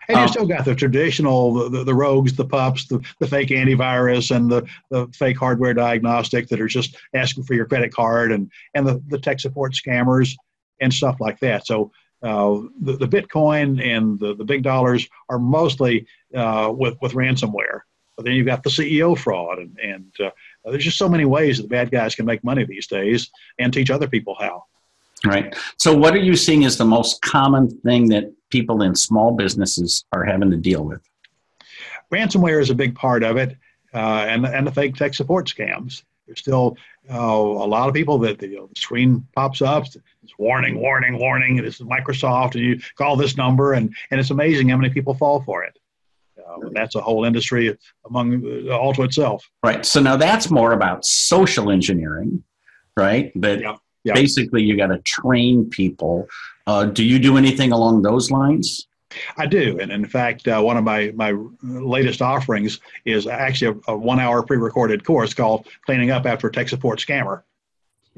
And 0.08 0.16
you 0.16 0.22
um, 0.22 0.28
still 0.28 0.46
got 0.46 0.64
the 0.64 0.74
traditional, 0.74 1.52
the, 1.52 1.68
the, 1.68 1.84
the, 1.84 1.94
rogues, 1.94 2.34
the 2.34 2.44
pups, 2.44 2.86
the, 2.86 3.00
the 3.18 3.26
fake 3.26 3.48
antivirus, 3.48 4.34
and 4.34 4.50
the, 4.50 4.66
the 4.90 5.06
fake 5.08 5.38
hardware 5.38 5.74
diagnostic 5.74 6.48
that 6.48 6.60
are 6.60 6.66
just 6.68 6.96
asking 7.14 7.44
for 7.44 7.52
your 7.54 7.66
credit 7.66 7.92
card, 7.92 8.32
and, 8.32 8.50
and 8.74 8.86
the, 8.86 9.02
the 9.08 9.18
tech 9.18 9.38
support 9.38 9.74
scammers 9.74 10.34
and 10.80 10.92
stuff 10.92 11.16
like 11.20 11.38
that. 11.40 11.66
So 11.66 11.92
uh, 12.22 12.60
the, 12.80 12.96
the 12.96 13.06
Bitcoin 13.06 13.84
and 13.84 14.18
the, 14.18 14.34
the 14.34 14.44
big 14.44 14.62
dollars 14.62 15.06
are 15.28 15.38
mostly 15.38 16.06
uh, 16.34 16.72
with, 16.74 16.96
with 17.02 17.12
ransomware. 17.12 17.80
But 18.16 18.24
then 18.24 18.34
you've 18.34 18.46
got 18.46 18.64
the 18.64 18.70
CEO 18.70 19.16
fraud, 19.16 19.58
and, 19.58 19.78
and 19.78 20.12
uh, 20.18 20.30
there's 20.64 20.84
just 20.84 20.98
so 20.98 21.08
many 21.08 21.24
ways 21.24 21.58
that 21.58 21.64
the 21.64 21.68
bad 21.68 21.90
guys 21.90 22.14
can 22.14 22.26
make 22.26 22.42
money 22.42 22.64
these 22.64 22.86
days 22.86 23.30
and 23.58 23.72
teach 23.72 23.90
other 23.90 24.08
people 24.08 24.36
how. 24.40 24.64
Right. 25.24 25.56
So, 25.78 25.96
what 25.96 26.14
are 26.14 26.18
you 26.18 26.36
seeing 26.36 26.64
as 26.64 26.76
the 26.76 26.84
most 26.84 27.20
common 27.22 27.68
thing 27.80 28.08
that 28.08 28.32
people 28.50 28.82
in 28.82 28.94
small 28.94 29.32
businesses 29.32 30.04
are 30.12 30.24
having 30.24 30.50
to 30.50 30.56
deal 30.56 30.84
with? 30.84 31.00
Ransomware 32.12 32.60
is 32.60 32.70
a 32.70 32.74
big 32.74 32.94
part 32.94 33.22
of 33.22 33.36
it, 33.36 33.56
uh, 33.92 34.26
and, 34.28 34.46
and 34.46 34.66
the 34.66 34.72
fake 34.72 34.94
tech 34.94 35.14
support 35.14 35.46
scams. 35.46 36.02
There's 36.26 36.38
still 36.40 36.76
uh, 37.10 37.16
a 37.16 37.66
lot 37.66 37.88
of 37.88 37.94
people 37.94 38.18
that 38.18 38.38
the, 38.38 38.48
you 38.48 38.56
know, 38.56 38.66
the 38.66 38.80
screen 38.80 39.26
pops 39.34 39.62
up, 39.62 39.86
it's 39.86 40.38
warning, 40.38 40.78
warning, 40.78 41.18
warning. 41.18 41.56
This 41.56 41.80
is 41.80 41.86
Microsoft, 41.86 42.54
and 42.54 42.62
you 42.62 42.80
call 42.96 43.16
this 43.16 43.36
number, 43.36 43.72
and, 43.72 43.94
and 44.10 44.20
it's 44.20 44.30
amazing 44.30 44.68
how 44.68 44.76
many 44.76 44.92
people 44.92 45.14
fall 45.14 45.40
for 45.42 45.64
it. 45.64 45.78
Uh, 46.38 46.68
that's 46.72 46.94
a 46.94 47.00
whole 47.00 47.24
industry 47.24 47.76
among 48.06 48.68
uh, 48.68 48.76
all 48.76 48.92
to 48.94 49.02
itself. 49.02 49.50
Right. 49.62 49.84
So 49.84 50.00
now 50.00 50.16
that's 50.16 50.50
more 50.50 50.72
about 50.72 51.04
social 51.04 51.70
engineering, 51.70 52.44
right? 52.96 53.32
But 53.34 53.60
yeah. 53.60 53.76
Yeah. 54.08 54.14
basically, 54.14 54.62
you 54.62 54.76
got 54.76 54.88
to 54.88 54.98
train 54.98 55.68
people. 55.70 56.28
Uh, 56.66 56.84
do 56.84 57.04
you 57.04 57.18
do 57.18 57.36
anything 57.36 57.72
along 57.72 58.02
those 58.02 58.30
lines? 58.30 58.86
I 59.36 59.46
do, 59.46 59.78
and 59.80 59.90
in 59.90 60.04
fact, 60.04 60.46
uh, 60.46 60.60
one 60.60 60.76
of 60.76 60.84
my 60.84 61.12
my 61.14 61.34
latest 61.62 62.20
offerings 62.20 62.80
is 63.06 63.26
actually 63.26 63.80
a, 63.88 63.92
a 63.92 63.96
one 63.96 64.20
hour 64.20 64.42
pre 64.42 64.58
recorded 64.58 65.04
course 65.04 65.32
called 65.32 65.66
"Cleaning 65.86 66.10
Up 66.10 66.26
After 66.26 66.48
a 66.48 66.52
Tech 66.52 66.68
Support 66.68 66.98
Scammer." 66.98 67.42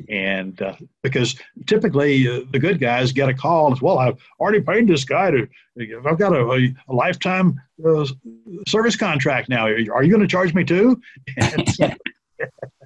And 0.09 0.61
uh, 0.63 0.77
because 1.03 1.39
typically 1.67 2.27
uh, 2.27 2.41
the 2.51 2.59
good 2.59 2.81
guys 2.81 3.13
get 3.13 3.29
a 3.29 3.35
call 3.35 3.69
and 3.69 3.81
well, 3.81 3.99
I've 3.99 4.19
already 4.41 4.61
paid 4.61 4.89
this 4.89 5.05
guy 5.05 5.31
to, 5.31 5.47
I've 6.07 6.19
got 6.19 6.35
a, 6.35 6.41
a, 6.41 6.75
a 6.89 6.93
lifetime 6.93 7.61
uh, 7.87 8.07
service 8.67 8.97
contract 8.97 9.51
now. 9.51 9.67
Are 9.67 9.77
you, 9.77 9.93
you 10.03 10.09
going 10.09 10.23
to 10.23 10.27
charge 10.27 10.55
me 10.55 10.65
too? 10.65 11.01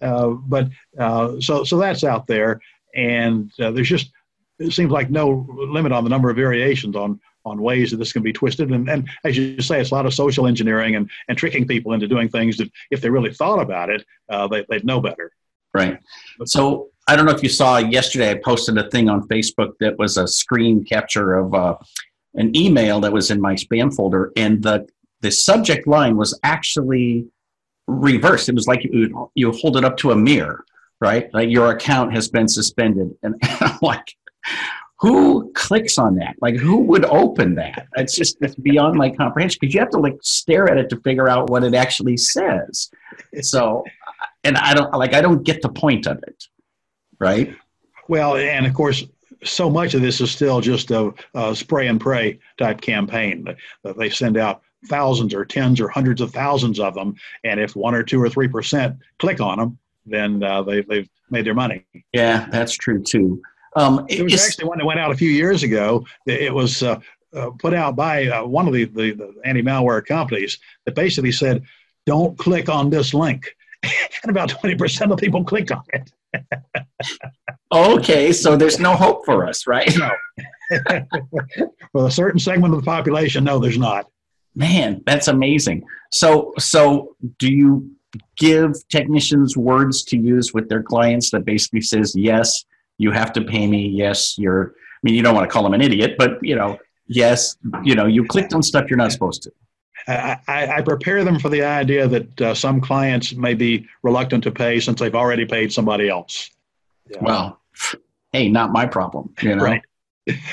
Uh, 0.00 0.28
but 0.46 0.68
uh, 0.98 1.40
so 1.40 1.64
so 1.64 1.78
that's 1.78 2.04
out 2.04 2.26
there, 2.26 2.60
and 2.94 3.50
there's 3.58 3.88
just 3.88 4.10
it 4.58 4.72
seems 4.72 4.90
like 4.90 5.10
no 5.10 5.46
limit 5.48 5.92
on 5.92 6.04
the 6.04 6.10
number 6.10 6.30
of 6.30 6.36
variations 6.36 6.96
on 6.96 7.20
on 7.46 7.62
ways 7.62 7.92
that 7.92 7.98
this 7.98 8.12
can 8.12 8.22
be 8.22 8.32
twisted. 8.32 8.70
And, 8.72 8.90
and 8.90 9.08
as 9.24 9.38
you 9.38 9.60
say, 9.60 9.80
it's 9.80 9.92
a 9.92 9.94
lot 9.94 10.04
of 10.04 10.12
social 10.12 10.48
engineering 10.48 10.96
and, 10.96 11.08
and 11.28 11.38
tricking 11.38 11.64
people 11.64 11.92
into 11.92 12.08
doing 12.08 12.28
things 12.28 12.56
that 12.56 12.68
if 12.90 13.00
they 13.00 13.08
really 13.08 13.32
thought 13.32 13.60
about 13.60 13.88
it, 13.88 14.04
uh, 14.28 14.48
they, 14.48 14.66
they'd 14.68 14.84
know 14.84 15.00
better. 15.00 15.30
Right. 15.72 15.98
So 16.44 16.88
I 17.06 17.14
don't 17.14 17.24
know 17.24 17.32
if 17.32 17.44
you 17.44 17.48
saw 17.48 17.78
yesterday, 17.78 18.32
I 18.32 18.34
posted 18.34 18.76
a 18.78 18.90
thing 18.90 19.08
on 19.08 19.28
Facebook 19.28 19.74
that 19.78 19.96
was 19.96 20.16
a 20.16 20.26
screen 20.26 20.84
capture 20.84 21.36
of 21.36 21.54
uh, 21.54 21.76
an 22.34 22.54
email 22.56 22.98
that 23.00 23.12
was 23.12 23.30
in 23.30 23.40
my 23.40 23.54
spam 23.54 23.94
folder. 23.94 24.32
And 24.36 24.60
the, 24.60 24.88
the 25.20 25.30
subject 25.30 25.86
line 25.86 26.16
was 26.16 26.36
actually 26.42 27.26
reversed. 27.86 28.48
It 28.48 28.54
was 28.54 28.66
like 28.66 28.84
you, 28.84 29.30
you 29.34 29.52
hold 29.52 29.76
it 29.76 29.84
up 29.84 29.96
to 29.98 30.12
a 30.12 30.16
mirror, 30.16 30.64
right? 31.00 31.32
Like 31.32 31.50
your 31.50 31.70
account 31.70 32.12
has 32.12 32.28
been 32.28 32.48
suspended. 32.48 33.14
And 33.22 33.36
I'm 33.42 33.78
like, 33.82 34.16
who 34.98 35.52
clicks 35.54 35.98
on 35.98 36.16
that? 36.16 36.36
Like, 36.40 36.56
who 36.56 36.78
would 36.78 37.04
open 37.04 37.54
that? 37.56 37.86
It's 37.96 38.16
just 38.16 38.38
it's 38.40 38.54
beyond 38.54 38.96
my 38.96 39.10
comprehension 39.10 39.58
because 39.60 39.74
you 39.74 39.80
have 39.80 39.90
to 39.90 39.98
like 39.98 40.16
stare 40.22 40.70
at 40.70 40.78
it 40.78 40.88
to 40.90 41.00
figure 41.00 41.28
out 41.28 41.50
what 41.50 41.64
it 41.64 41.74
actually 41.74 42.16
says. 42.16 42.90
So, 43.42 43.84
and 44.44 44.56
I 44.56 44.72
don't 44.74 44.92
like 44.94 45.14
I 45.14 45.20
don't 45.20 45.42
get 45.42 45.60
the 45.60 45.68
point 45.68 46.06
of 46.06 46.18
it, 46.26 46.44
right? 47.18 47.54
Well, 48.08 48.36
and 48.36 48.66
of 48.66 48.72
course, 48.72 49.04
so 49.44 49.68
much 49.68 49.92
of 49.92 50.00
this 50.00 50.20
is 50.20 50.30
still 50.30 50.62
just 50.62 50.90
a, 50.90 51.12
a 51.34 51.54
spray 51.54 51.88
and 51.88 52.00
pray 52.00 52.38
type 52.56 52.80
campaign. 52.80 53.54
That 53.84 53.98
they 53.98 54.08
send 54.08 54.38
out 54.38 54.62
thousands 54.86 55.34
or 55.34 55.44
tens 55.44 55.80
or 55.80 55.88
hundreds 55.88 56.20
of 56.20 56.32
thousands 56.32 56.80
of 56.80 56.94
them, 56.94 57.14
and 57.44 57.60
if 57.60 57.76
one 57.76 57.94
or 57.94 58.02
two 58.02 58.20
or 58.20 58.28
three 58.28 58.48
percent 58.48 58.96
click 59.18 59.40
on 59.40 59.58
them, 59.58 59.78
then 60.06 60.42
uh, 60.42 60.62
they, 60.62 60.82
they've 60.82 61.08
made 61.30 61.44
their 61.44 61.54
money. 61.54 61.84
Yeah, 62.12 62.46
that's 62.50 62.74
true 62.74 63.02
too. 63.02 63.42
Um, 63.74 64.06
it, 64.08 64.22
was 64.22 64.34
actually 64.34 64.64
one 64.64 64.78
that 64.78 64.86
went 64.86 65.00
out 65.00 65.10
a 65.10 65.16
few 65.16 65.28
years 65.28 65.62
ago. 65.62 66.06
It 66.26 66.52
was 66.52 66.82
uh, 66.82 66.98
uh, 67.34 67.50
put 67.58 67.74
out 67.74 67.94
by 67.94 68.26
uh, 68.26 68.44
one 68.44 68.66
of 68.66 68.72
the, 68.72 68.84
the, 68.86 69.12
the 69.12 69.34
anti 69.44 69.62
malware 69.62 70.04
companies 70.04 70.58
that 70.86 70.94
basically 70.94 71.32
said, 71.32 71.62
don't 72.06 72.38
click 72.38 72.68
on 72.68 72.88
this 72.88 73.12
link. 73.12 73.54
and 73.82 74.30
about 74.30 74.48
20% 74.48 75.12
of 75.12 75.18
people 75.18 75.44
clicked 75.44 75.72
on 75.72 75.82
it. 75.90 76.10
okay, 77.72 78.32
so 78.32 78.56
there's 78.56 78.80
no 78.80 78.94
hope 78.94 79.24
for 79.24 79.46
us, 79.46 79.66
right? 79.66 79.92
No. 79.98 80.10
for 81.92 82.06
a 82.06 82.10
certain 82.10 82.40
segment 82.40 82.72
of 82.72 82.80
the 82.80 82.86
population, 82.86 83.44
no, 83.44 83.58
there's 83.58 83.78
not. 83.78 84.06
Man, 84.56 85.02
that's 85.06 85.28
amazing. 85.28 85.84
So, 86.10 86.52
so 86.58 87.14
do 87.38 87.52
you 87.52 87.90
give 88.36 88.72
technicians 88.88 89.56
words 89.56 90.02
to 90.04 90.16
use 90.16 90.52
with 90.52 90.68
their 90.68 90.82
clients 90.82 91.30
that 91.30 91.44
basically 91.44 91.82
says 91.82 92.14
yes? 92.16 92.64
you 92.98 93.10
have 93.12 93.32
to 93.34 93.42
pay 93.42 93.66
me. 93.66 93.88
Yes, 93.88 94.38
you're, 94.38 94.74
I 94.76 94.98
mean, 95.02 95.14
you 95.14 95.22
don't 95.22 95.34
want 95.34 95.48
to 95.48 95.52
call 95.52 95.62
them 95.62 95.74
an 95.74 95.82
idiot, 95.82 96.16
but, 96.18 96.38
you 96.42 96.56
know, 96.56 96.78
yes, 97.06 97.56
you 97.82 97.94
know, 97.94 98.06
you 98.06 98.24
clicked 98.24 98.54
on 98.54 98.62
stuff 98.62 98.86
you're 98.88 98.96
not 98.96 99.12
supposed 99.12 99.42
to. 99.44 99.52
I, 100.08 100.38
I, 100.46 100.82
prepare 100.82 101.24
them 101.24 101.40
for 101.40 101.48
the 101.48 101.62
idea 101.62 102.06
that 102.06 102.40
uh, 102.40 102.54
some 102.54 102.80
clients 102.80 103.34
may 103.34 103.54
be 103.54 103.88
reluctant 104.02 104.44
to 104.44 104.52
pay 104.52 104.78
since 104.78 105.00
they've 105.00 105.14
already 105.14 105.44
paid 105.44 105.72
somebody 105.72 106.08
else. 106.08 106.50
Yeah. 107.10 107.18
Well, 107.22 107.60
hey, 108.32 108.48
not 108.48 108.70
my 108.70 108.86
problem. 108.86 109.34
You 109.42 109.56
know? 109.56 109.64
Right. 109.64 109.82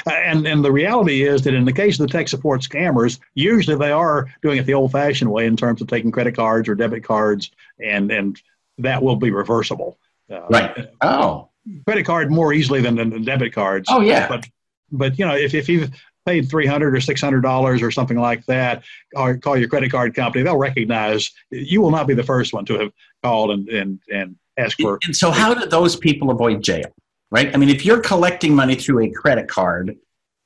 And 0.06 0.46
and 0.46 0.64
the 0.64 0.72
reality 0.72 1.24
is 1.24 1.42
that 1.44 1.54
in 1.54 1.66
the 1.66 1.74
case 1.74 2.00
of 2.00 2.08
the 2.08 2.12
tech 2.12 2.28
support 2.28 2.62
scammers, 2.62 3.20
usually 3.34 3.76
they 3.76 3.92
are 3.92 4.28
doing 4.42 4.60
it 4.60 4.66
the 4.68 4.74
old-fashioned 4.76 5.32
way 5.32 5.46
in 5.48 5.58
terms 5.58 5.82
of 5.82 5.88
taking 5.88 6.12
credit 6.12 6.36
cards 6.36 6.70
or 6.70 6.76
debit 6.76 7.04
cards, 7.04 7.50
and 7.80 8.12
and 8.12 8.42
that 8.78 9.02
will 9.02 9.16
be 9.16 9.32
reversible. 9.32 9.98
Uh, 10.30 10.42
right. 10.50 10.90
Oh 11.02 11.50
credit 11.86 12.06
card 12.06 12.32
more 12.32 12.54
easily 12.54 12.82
than, 12.82 12.96
than 12.96 13.24
debit 13.24 13.54
cards. 13.54 13.88
Oh 13.90 14.02
yeah. 14.02 14.28
But 14.28 14.48
but 14.92 15.18
you 15.18 15.26
know 15.26 15.36
if, 15.36 15.54
if 15.54 15.70
you've 15.70 15.90
paid 16.26 16.50
three 16.50 16.66
hundred 16.66 16.96
or 16.96 17.02
six 17.02 17.22
hundred 17.22 17.42
dollars 17.42 17.82
or 17.82 17.92
something 17.92 18.18
like 18.18 18.46
that, 18.46 18.84
or 19.16 19.38
call 19.38 19.58
your 19.58 19.68
credit 19.68 19.92
card 19.92 20.14
company, 20.16 20.44
they'll 20.44 20.58
recognize 20.58 21.32
you 21.50 21.82
will 21.82 21.92
not 21.92 22.08
be 22.08 22.14
the 22.14 22.24
first 22.24 22.54
one 22.54 22.66
to 22.66 22.80
have 22.80 22.92
called 23.24 23.52
and 23.52 23.70
and 23.70 24.00
and 24.12 24.36
ask 24.58 24.78
for. 24.80 25.00
And 25.04 25.16
so, 25.16 25.32
how 25.32 25.54
do 25.54 25.66
those 25.66 25.96
people 25.96 26.32
avoid 26.32 26.62
jail? 26.64 26.94
Right. 27.34 27.52
I 27.52 27.58
mean, 27.58 27.70
if 27.70 27.84
you're 27.84 28.00
collecting 28.00 28.54
money 28.54 28.76
through 28.76 29.06
a 29.06 29.10
credit 29.10 29.48
card, 29.48 29.98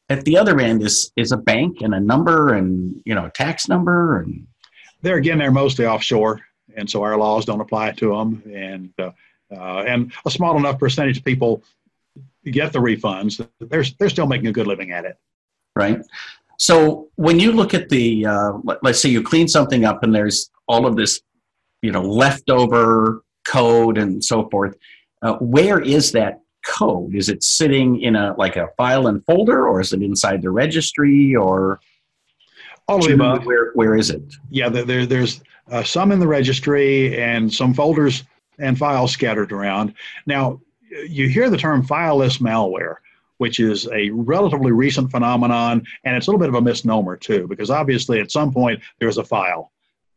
at 0.07 0.23
the 0.23 0.37
other 0.37 0.57
end 0.61 0.81
is 0.83 1.11
is 1.17 1.33
a 1.33 1.37
bank 1.37 1.81
and 1.81 1.93
a 1.93 1.99
number 1.99 2.53
and 2.53 3.01
you 3.05 3.13
know 3.13 3.25
a 3.25 3.31
tax 3.31 3.67
number 3.67 4.21
and. 4.21 4.47
There 5.03 5.17
again, 5.17 5.37
they're 5.37 5.51
mostly 5.51 5.85
offshore, 5.85 6.41
and 6.75 6.89
so 6.89 7.03
our 7.03 7.15
laws 7.17 7.45
don't 7.45 7.61
apply 7.61 7.91
to 7.91 8.15
them. 8.15 8.41
And 8.51 8.91
uh, 8.97 9.11
uh, 9.55 9.83
and 9.85 10.11
a 10.25 10.31
small 10.31 10.57
enough 10.57 10.79
percentage 10.79 11.19
of 11.19 11.23
people 11.23 11.61
get 12.45 12.73
the 12.73 12.79
refunds. 12.79 13.47
They're 13.59 13.83
they're 13.99 14.09
still 14.09 14.25
making 14.25 14.47
a 14.47 14.51
good 14.51 14.65
living 14.65 14.91
at 14.91 15.05
it. 15.05 15.17
Right. 15.75 16.01
So 16.57 17.09
when 17.15 17.39
you 17.39 17.51
look 17.51 17.75
at 17.75 17.89
the, 17.89 18.25
uh, 18.25 18.53
let, 18.63 18.83
us 18.83 18.99
say 18.99 19.09
you 19.09 19.21
clean 19.21 19.47
something 19.47 19.85
up 19.85 20.01
and 20.01 20.13
there's 20.13 20.49
all 20.67 20.87
of 20.87 20.95
this, 20.95 21.21
you 21.83 21.91
know, 21.91 22.01
leftover 22.01 23.21
code 23.47 23.99
and 23.99 24.23
so 24.23 24.49
forth. 24.49 24.75
Uh, 25.21 25.35
where 25.35 25.79
is 25.79 26.11
that 26.13 26.41
code? 26.67 27.15
Is 27.15 27.29
it 27.29 27.43
sitting 27.43 28.01
in 28.01 28.15
a 28.15 28.35
like 28.37 28.55
a 28.55 28.67
file 28.77 29.07
and 29.07 29.25
folder, 29.25 29.67
or 29.67 29.81
is 29.81 29.93
it 29.93 30.01
inside 30.01 30.41
the 30.41 30.51
registry, 30.51 31.35
or 31.35 31.79
all 32.87 32.99
of 32.99 33.05
the 33.05 33.13
above? 33.13 33.45
Where 33.45 33.71
where 33.73 33.95
is 33.95 34.09
it? 34.09 34.21
Yeah, 34.49 34.69
there, 34.69 35.05
there's 35.05 35.41
uh, 35.71 35.83
some 35.83 36.11
in 36.11 36.19
the 36.19 36.27
registry 36.27 37.21
and 37.21 37.53
some 37.53 37.73
folders 37.73 38.23
and 38.59 38.77
files 38.77 39.11
scattered 39.11 39.51
around. 39.51 39.93
Now, 40.25 40.61
you 41.07 41.27
hear 41.27 41.49
the 41.49 41.57
term 41.57 41.85
fileless 41.85 42.39
malware, 42.39 42.95
which 43.37 43.59
is 43.59 43.87
a 43.93 44.09
relatively 44.11 44.71
recent 44.71 45.11
phenomenon, 45.11 45.85
and 46.03 46.15
it's 46.15 46.27
a 46.27 46.31
little 46.31 46.39
bit 46.39 46.49
of 46.49 46.55
a 46.55 46.61
misnomer 46.61 47.17
too, 47.17 47.47
because 47.47 47.69
obviously 47.69 48.19
at 48.19 48.31
some 48.31 48.51
point 48.51 48.81
there's 48.99 49.17
a 49.17 49.23
file. 49.23 49.71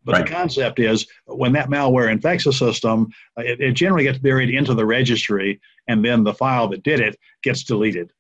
But 0.04 0.12
right. 0.12 0.26
the 0.26 0.33
concept 0.33 0.78
is 0.78 1.07
when 1.26 1.52
that 1.52 1.69
malware 1.69 2.11
infects 2.11 2.47
a 2.47 2.52
system, 2.52 3.09
uh, 3.38 3.42
it, 3.42 3.61
it, 3.61 3.73
generally 3.73 4.04
gets 4.04 4.19
buried 4.19 4.49
into 4.50 4.75
the 4.75 4.87
registry, 4.87 5.61
and 5.88 6.04
then 6.04 6.25
the 6.25 6.33
file 6.33 6.69
that 6.69 6.83
did 6.83 7.00
it 7.00 7.19
gets 7.42 7.64
deleted. 7.64 8.11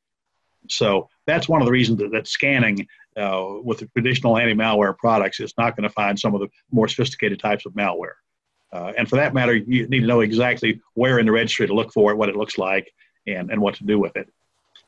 So 0.68 1.08
that's 1.26 1.48
one 1.48 1.62
of 1.62 1.66
the 1.66 1.72
reasons 1.72 1.98
that, 1.98 2.12
that 2.12 2.28
scanning 2.28 2.86
uh, 3.16 3.54
with 3.62 3.78
the 3.78 3.86
traditional 3.86 4.36
anti-malware 4.36 4.96
products 4.98 5.40
is 5.40 5.54
not 5.56 5.74
going 5.74 5.88
to 5.88 5.94
find 5.94 6.18
some 6.18 6.34
of 6.34 6.40
the 6.40 6.48
more 6.70 6.86
sophisticated 6.86 7.40
types 7.40 7.64
of 7.64 7.72
malware. 7.72 8.18
Uh, 8.72 8.92
and 8.96 9.08
for 9.08 9.16
that 9.16 9.34
matter, 9.34 9.56
you 9.56 9.88
need 9.88 10.00
to 10.00 10.06
know 10.06 10.20
exactly 10.20 10.80
where 10.94 11.18
in 11.18 11.26
the 11.26 11.32
registry 11.32 11.66
to 11.66 11.74
look 11.74 11.92
for 11.92 12.12
it, 12.12 12.16
what 12.16 12.28
it 12.28 12.36
looks 12.36 12.56
like, 12.58 12.92
and, 13.26 13.50
and 13.50 13.60
what 13.60 13.74
to 13.74 13.84
do 13.84 13.98
with 13.98 14.16
it. 14.16 14.28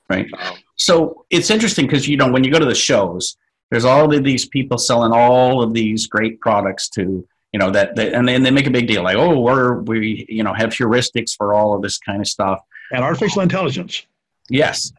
Right. 0.09 0.29
Um, 0.39 0.57
so 0.77 1.25
it's 1.31 1.51
interesting 1.51 1.87
because, 1.87 2.07
you 2.07 2.17
know, 2.17 2.31
when 2.31 2.45
you 2.45 2.53
go 2.53 2.59
to 2.59 2.67
the 2.67 2.75
shows, 2.75 3.37
there's 3.73 3.87
all 3.87 4.15
of 4.15 4.23
these 4.23 4.45
people 4.45 4.77
selling 4.77 5.13
all 5.13 5.63
of 5.63 5.73
these 5.73 6.07
great 6.07 6.39
products 6.41 6.91
to, 6.91 7.27
you 7.53 7.59
know, 7.59 7.71
that, 7.71 7.97
that 7.97 8.13
and 8.13 8.29
then 8.29 8.43
they 8.43 8.51
make 8.51 8.67
a 8.67 8.71
big 8.71 8.87
deal 8.87 9.03
like, 9.03 9.17
oh, 9.17 9.41
we're, 9.41 9.81
we, 9.81 10.27
you 10.29 10.43
know, 10.43 10.53
have 10.53 10.69
heuristics 10.69 11.35
for 11.35 11.55
all 11.55 11.75
of 11.75 11.81
this 11.81 11.97
kind 11.97 12.21
of 12.21 12.29
stuff. 12.29 12.61
And 12.91 13.03
artificial 13.03 13.41
intelligence. 13.41 14.05
Yes. 14.51 14.93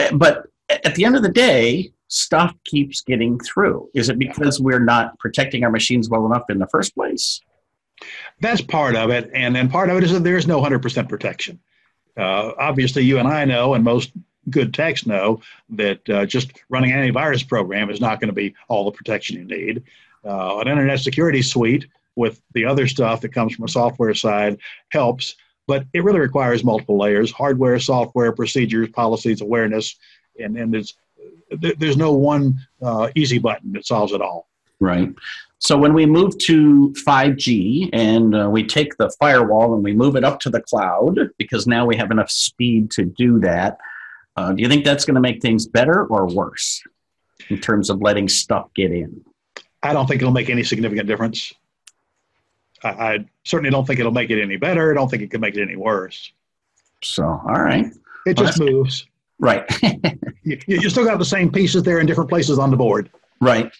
Eh, 0.00 0.10
but 0.12 0.48
at 0.68 0.96
the 0.96 1.04
end 1.04 1.14
of 1.14 1.22
the 1.22 1.30
day, 1.30 1.92
stuff 2.08 2.52
keeps 2.64 3.00
getting 3.00 3.38
through. 3.38 3.90
Is 3.94 4.08
it 4.08 4.18
because 4.18 4.58
we're 4.58 4.84
not 4.84 5.16
protecting 5.20 5.62
our 5.62 5.70
machines 5.70 6.08
well 6.08 6.26
enough 6.26 6.50
in 6.50 6.58
the 6.58 6.66
first 6.66 6.96
place? 6.96 7.40
That's 8.40 8.60
part 8.60 8.96
of 8.96 9.10
it. 9.10 9.30
And 9.34 9.54
then 9.54 9.68
part 9.68 9.88
of 9.88 9.98
it 9.98 10.02
is 10.02 10.10
that 10.10 10.24
there's 10.24 10.48
no 10.48 10.60
100% 10.60 11.08
protection. 11.08 11.60
Uh, 12.16 12.54
obviously, 12.58 13.04
you 13.04 13.20
and 13.20 13.28
I 13.28 13.44
know, 13.44 13.74
and 13.74 13.84
most 13.84 14.10
good 14.50 14.72
techs 14.72 15.06
know, 15.06 15.40
that 15.70 16.08
uh, 16.08 16.26
just 16.26 16.52
running 16.68 16.92
an 16.92 16.98
antivirus 16.98 17.46
program 17.46 17.90
is 17.90 18.00
not 18.00 18.20
going 18.20 18.28
to 18.28 18.34
be 18.34 18.54
all 18.68 18.84
the 18.84 18.90
protection 18.90 19.36
you 19.36 19.44
need. 19.44 19.82
Uh, 20.24 20.58
an 20.58 20.68
internet 20.68 21.00
security 21.00 21.42
suite 21.42 21.86
with 22.16 22.40
the 22.54 22.64
other 22.64 22.86
stuff 22.86 23.20
that 23.20 23.32
comes 23.32 23.54
from 23.54 23.64
a 23.64 23.68
software 23.68 24.14
side 24.14 24.58
helps, 24.90 25.36
but 25.66 25.84
it 25.92 26.02
really 26.02 26.20
requires 26.20 26.64
multiple 26.64 26.98
layers 26.98 27.30
hardware, 27.30 27.78
software, 27.78 28.32
procedures, 28.32 28.88
policies, 28.90 29.40
awareness, 29.40 29.96
and, 30.38 30.56
and 30.56 30.72
there's, 30.72 30.94
there's 31.78 31.96
no 31.96 32.12
one 32.12 32.58
uh, 32.82 33.08
easy 33.14 33.38
button 33.38 33.72
that 33.72 33.86
solves 33.86 34.12
it 34.12 34.20
all. 34.20 34.48
Right. 34.80 35.14
So 35.58 35.78
when 35.78 35.94
we 35.94 36.04
move 36.04 36.36
to 36.38 36.94
5G 37.06 37.90
and 37.92 38.34
uh, 38.34 38.48
we 38.50 38.64
take 38.64 38.96
the 38.98 39.10
firewall 39.18 39.74
and 39.74 39.82
we 39.82 39.94
move 39.94 40.16
it 40.16 40.24
up 40.24 40.38
to 40.40 40.50
the 40.50 40.60
cloud, 40.60 41.18
because 41.38 41.66
now 41.66 41.86
we 41.86 41.96
have 41.96 42.10
enough 42.10 42.30
speed 42.30 42.90
to 42.92 43.04
do 43.04 43.40
that, 43.40 43.78
uh, 44.36 44.52
do 44.52 44.62
you 44.62 44.68
think 44.68 44.84
that's 44.84 45.04
going 45.04 45.14
to 45.14 45.20
make 45.20 45.40
things 45.40 45.66
better 45.66 46.04
or 46.06 46.26
worse 46.26 46.82
in 47.48 47.60
terms 47.60 47.90
of 47.90 48.00
letting 48.00 48.28
stuff 48.28 48.68
get 48.74 48.92
in? 48.92 49.24
I 49.82 49.92
don't 49.92 50.06
think 50.06 50.20
it'll 50.20 50.32
make 50.32 50.50
any 50.50 50.64
significant 50.64 51.06
difference. 51.06 51.52
I, 52.82 52.88
I 52.88 53.18
certainly 53.44 53.70
don't 53.70 53.86
think 53.86 54.00
it'll 54.00 54.12
make 54.12 54.30
it 54.30 54.42
any 54.42 54.56
better. 54.56 54.90
I 54.90 54.94
don't 54.94 55.08
think 55.08 55.22
it 55.22 55.30
could 55.30 55.40
make 55.40 55.56
it 55.56 55.62
any 55.62 55.76
worse. 55.76 56.32
So, 57.02 57.24
all 57.24 57.62
right. 57.62 57.86
It 58.26 58.36
well, 58.36 58.46
just 58.46 58.60
moves. 58.60 59.06
Right. 59.38 59.64
you, 60.42 60.58
you 60.66 60.90
still 60.90 61.04
got 61.04 61.18
the 61.18 61.24
same 61.24 61.50
pieces 61.50 61.82
there 61.82 62.00
in 62.00 62.06
different 62.06 62.30
places 62.30 62.58
on 62.58 62.70
the 62.70 62.76
board. 62.76 63.10
Right. 63.40 63.70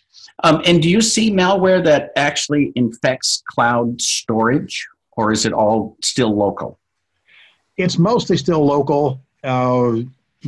Um, 0.44 0.62
and 0.66 0.83
do 0.83 0.90
you 0.90 1.00
see 1.00 1.30
malware 1.30 1.83
that 1.85 2.12
actually 2.16 2.72
infects 2.76 3.42
cloud 3.48 4.00
storage, 4.00 4.87
or 5.12 5.33
is 5.33 5.46
it 5.46 5.52
all 5.52 5.96
still 6.02 6.37
local? 6.37 6.78
It's 7.76 7.98
mostly 7.98 8.37
still 8.37 8.64
local, 8.64 9.20
uh, 9.44 9.96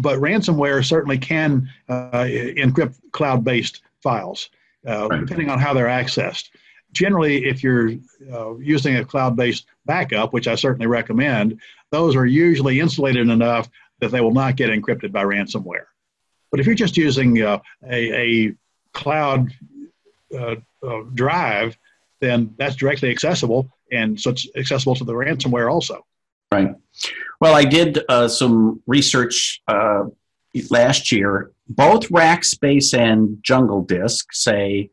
but 0.02 0.18
ransomware 0.18 0.84
certainly 0.84 1.18
can 1.18 1.68
uh, 1.88 2.24
encrypt 2.24 2.96
cloud 3.12 3.44
based 3.44 3.82
files, 4.02 4.50
uh, 4.87 5.08
right. 5.08 5.20
depending 5.20 5.50
on 5.50 5.58
how 5.58 5.74
they're 5.74 5.87
accessed. 5.87 6.50
Generally, 6.92 7.44
if 7.44 7.62
you're 7.62 7.90
uh, 8.32 8.56
using 8.56 8.96
a 8.96 9.04
cloud 9.04 9.37
based 9.37 9.66
backup, 9.84 10.32
which 10.32 10.48
I 10.48 10.54
certainly 10.54 10.87
recommend, 10.87 11.61
those 11.90 12.16
are 12.16 12.26
usually 12.26 12.80
insulated 12.80 13.28
enough 13.28 13.68
that 14.00 14.11
they 14.11 14.20
will 14.20 14.32
not 14.32 14.56
get 14.56 14.70
encrypted 14.70 15.12
by 15.12 15.24
ransomware. 15.24 15.87
But 16.50 16.61
if 16.61 16.66
you're 16.66 16.74
just 16.74 16.96
using 16.96 17.42
uh, 17.42 17.58
a, 17.88 18.48
a 18.48 18.54
cloud 18.92 19.52
uh, 20.34 20.56
uh, 20.82 21.00
drive, 21.14 21.76
then 22.20 22.54
that's 22.58 22.76
directly 22.76 23.11
accessible, 23.11 23.70
and 23.92 24.18
so 24.20 24.30
it's 24.30 24.46
accessible 24.56 24.94
to 24.96 25.04
the 25.04 25.12
ransomware 25.12 25.70
also. 25.70 26.04
Right. 26.52 26.74
Well, 27.40 27.54
I 27.54 27.64
did 27.64 28.00
uh, 28.08 28.28
some 28.28 28.82
research 28.87 29.61
uh, 29.68 30.04
last 30.70 31.12
year. 31.12 31.52
Both 31.68 32.08
Rackspace 32.08 32.98
and 32.98 33.38
Jungle 33.42 33.82
Disk 33.82 34.32
say 34.32 34.90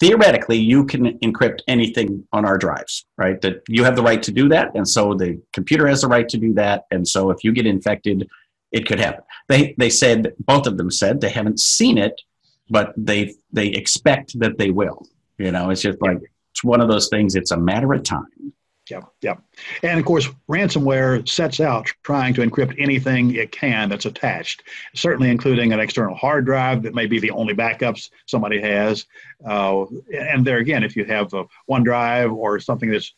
theoretically 0.00 0.58
you 0.58 0.84
can 0.84 1.18
encrypt 1.20 1.60
anything 1.68 2.26
on 2.32 2.44
our 2.44 2.58
drives, 2.58 3.06
right? 3.16 3.40
That 3.40 3.62
you 3.68 3.84
have 3.84 3.96
the 3.96 4.02
right 4.02 4.22
to 4.22 4.32
do 4.32 4.48
that, 4.48 4.74
and 4.74 4.86
so 4.86 5.14
the 5.14 5.40
computer 5.52 5.86
has 5.86 6.02
the 6.02 6.08
right 6.08 6.28
to 6.28 6.38
do 6.38 6.52
that, 6.54 6.84
and 6.90 7.06
so 7.06 7.30
if 7.30 7.44
you 7.44 7.52
get 7.52 7.66
infected, 7.66 8.28
it 8.72 8.86
could 8.86 8.98
happen. 8.98 9.24
They 9.48 9.74
they 9.78 9.90
said 9.90 10.34
both 10.40 10.66
of 10.66 10.76
them 10.76 10.90
said 10.90 11.20
they 11.20 11.30
haven't 11.30 11.60
seen 11.60 11.98
it, 11.98 12.20
but 12.68 12.92
they 12.96 13.34
they 13.52 13.68
expect 13.68 14.38
that 14.40 14.58
they 14.58 14.70
will. 14.70 15.06
You 15.38 15.52
know, 15.52 15.70
it's 15.70 15.82
just 15.82 16.02
like 16.02 16.18
it's 16.50 16.64
one 16.64 16.80
of 16.80 16.88
those 16.88 17.08
things. 17.08 17.34
It's 17.36 17.52
a 17.52 17.56
matter 17.56 17.92
of 17.92 18.02
time. 18.02 18.52
Yep, 18.88 19.04
yep. 19.20 19.42
And 19.82 19.98
of 19.98 20.06
course, 20.06 20.28
ransomware 20.48 21.28
sets 21.28 21.58
out 21.58 21.92
trying 22.04 22.34
to 22.34 22.46
encrypt 22.46 22.80
anything 22.80 23.34
it 23.34 23.50
can 23.50 23.88
that's 23.88 24.06
attached, 24.06 24.62
certainly 24.94 25.30
including 25.30 25.72
an 25.72 25.80
external 25.80 26.14
hard 26.14 26.46
drive 26.46 26.82
that 26.84 26.94
may 26.94 27.06
be 27.06 27.18
the 27.18 27.32
only 27.32 27.52
backups 27.52 28.10
somebody 28.26 28.60
has. 28.60 29.06
Uh, 29.44 29.86
and 30.14 30.46
there 30.46 30.58
again, 30.58 30.84
if 30.84 30.94
you 30.94 31.04
have 31.04 31.34
a 31.34 31.44
OneDrive 31.68 32.32
or 32.32 32.60
something 32.60 32.90
that's 32.90 33.12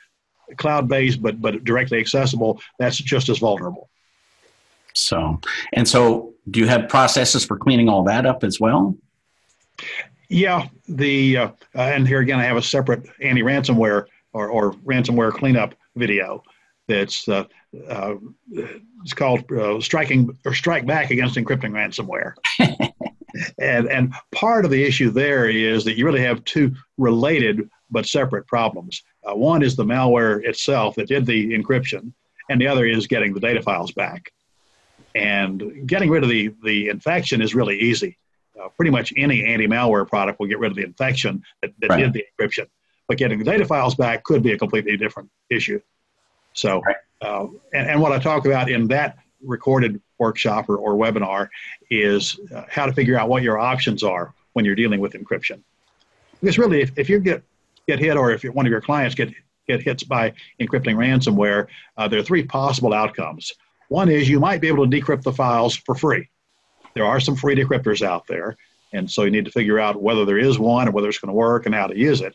cloud-based 0.57 1.21
but 1.21 1.41
but 1.41 1.65
directly 1.65 1.99
accessible, 1.99 2.61
that's 2.79 2.97
just 2.97 3.29
as 3.29 3.39
vulnerable. 3.39 3.91
So, 4.95 5.39
and 5.75 5.87
so, 5.87 6.33
do 6.51 6.61
you 6.61 6.67
have 6.67 6.89
processes 6.89 7.45
for 7.45 7.59
cleaning 7.59 7.91
all 7.91 8.05
that 8.05 8.25
up 8.25 8.43
as 8.43 8.59
well? 8.59 8.97
Yeah, 10.31 10.69
the 10.89 11.37
uh, 11.37 11.49
uh, 11.75 11.81
and 11.81 12.09
here 12.09 12.21
again, 12.21 12.41
I 12.41 12.45
have 12.45 12.57
a 12.57 12.63
separate 12.63 13.07
anti-ransomware 13.21 14.07
or, 14.33 14.49
or 14.49 14.73
ransomware 14.73 15.33
cleanup 15.33 15.75
video 15.97 16.43
that's 16.87 17.29
uh, 17.29 17.45
uh, 17.89 18.15
it's 19.03 19.13
called 19.13 19.51
uh, 19.53 19.81
striking 19.81 20.37
or 20.45 20.55
strike 20.55 20.87
back 20.87 21.11
against 21.11 21.37
encrypting 21.37 21.73
ransomware. 21.73 22.35
and 23.59 23.89
and 23.89 24.15
part 24.33 24.65
of 24.65 24.71
the 24.71 24.83
issue 24.83 25.11
there 25.11 25.49
is 25.49 25.85
that 25.85 25.99
you 25.99 26.07
really 26.07 26.23
have 26.23 26.45
two 26.45 26.75
related 26.97 27.69
but 27.91 28.07
separate 28.07 28.47
problems. 28.47 29.03
Uh, 29.25 29.35
one 29.35 29.63
is 29.63 29.77
the 29.77 29.85
malware 29.85 30.45
itself 30.45 30.95
that 30.95 31.09
did 31.09 31.27
the 31.27 31.53
encryption, 31.53 32.13
and 32.49 32.61
the 32.61 32.67
other 32.67 32.87
is 32.87 33.07
getting 33.07 33.35
the 33.35 33.41
data 33.41 33.63
files 33.63 33.93
back. 33.93 34.33
And 35.15 35.87
getting 35.87 36.11
rid 36.11 36.23
of 36.23 36.31
the 36.31 36.55
the 36.65 36.89
infection 36.89 37.43
is 37.43 37.55
really 37.55 37.79
easy 37.79 38.17
uh, 38.61 38.69
pretty 38.71 38.91
much 38.91 39.13
any 39.17 39.45
anti-malware 39.45 40.07
product 40.07 40.41
will 40.41 40.47
get 40.47 40.59
rid 40.59 40.71
of 40.71 40.77
the 40.77 40.85
infection 40.85 41.43
that, 41.63 41.71
that 41.81 41.91
right. 41.91 42.01
did 42.01 42.13
the 42.13 42.25
encryption. 42.39 42.67
But 43.09 43.19
getting 43.19 43.39
the 43.39 43.45
data 43.45 43.65
files 43.65 43.95
back 43.95 44.23
could 44.25 44.43
be 44.43 44.53
a 44.53 44.59
completely 44.59 44.97
different 44.97 45.31
issue. 45.51 45.81
So, 46.53 46.83
uh, 47.23 47.47
and, 47.73 47.89
and 47.89 48.01
what 48.01 48.13
I 48.13 48.19
talk 48.19 48.47
about 48.47 48.71
in 48.71 48.87
that 48.89 49.19
recorded 49.43 50.01
workshop 50.19 50.69
or, 50.69 50.77
or 50.77 50.95
webinar 50.95 51.49
is 51.91 52.39
uh, 52.55 52.65
how 52.69 52.87
to 52.87 52.93
figure 52.93 53.19
out 53.19 53.29
what 53.29 53.43
your 53.43 53.59
options 53.59 54.03
are 54.03 54.35
when 54.53 54.65
you're 54.65 54.75
dealing 54.75 55.01
with 55.01 55.13
encryption. 55.13 55.63
Because 56.41 56.59
really, 56.59 56.83
if, 56.83 56.93
if 56.97 57.09
you 57.09 57.19
get 57.19 57.43
get 57.87 57.99
hit 57.99 58.17
or 58.17 58.31
if 58.31 58.43
one 58.45 58.67
of 58.67 58.71
your 58.71 58.81
clients 58.81 59.15
get 59.15 59.33
get 59.67 59.83
hits 59.83 60.03
by 60.03 60.33
encrypting 60.61 60.97
ransomware, 60.97 61.67
uh, 61.97 62.09
there 62.09 62.19
are 62.21 62.25
three 62.25 62.43
possible 62.43 62.93
outcomes. 62.93 63.53
One 63.89 64.09
is 64.09 64.29
you 64.29 64.39
might 64.39 64.61
be 64.61 64.69
able 64.69 64.89
to 64.89 65.01
decrypt 65.01 65.23
the 65.23 65.33
files 65.33 65.75
for 65.75 65.95
free 65.95 66.29
there 66.99 67.07
are 67.07 67.21
some 67.21 67.37
free 67.37 67.55
decryptors 67.55 68.03
out 68.03 68.27
there, 68.27 68.57
and 68.93 69.09
so 69.09 69.23
you 69.23 69.31
need 69.31 69.45
to 69.45 69.53
figure 69.53 69.79
out 69.79 70.03
whether 70.03 70.25
there 70.25 70.39
is 70.39 70.59
one 70.59 70.89
and 70.89 70.95
whether 70.95 71.09
it's 71.09 71.19
going 71.19 71.29
to 71.29 71.35
work 71.35 71.65
and 71.65 71.75
how 71.75 71.87
to 71.87 71.97
use 71.97 72.21
it. 72.21 72.35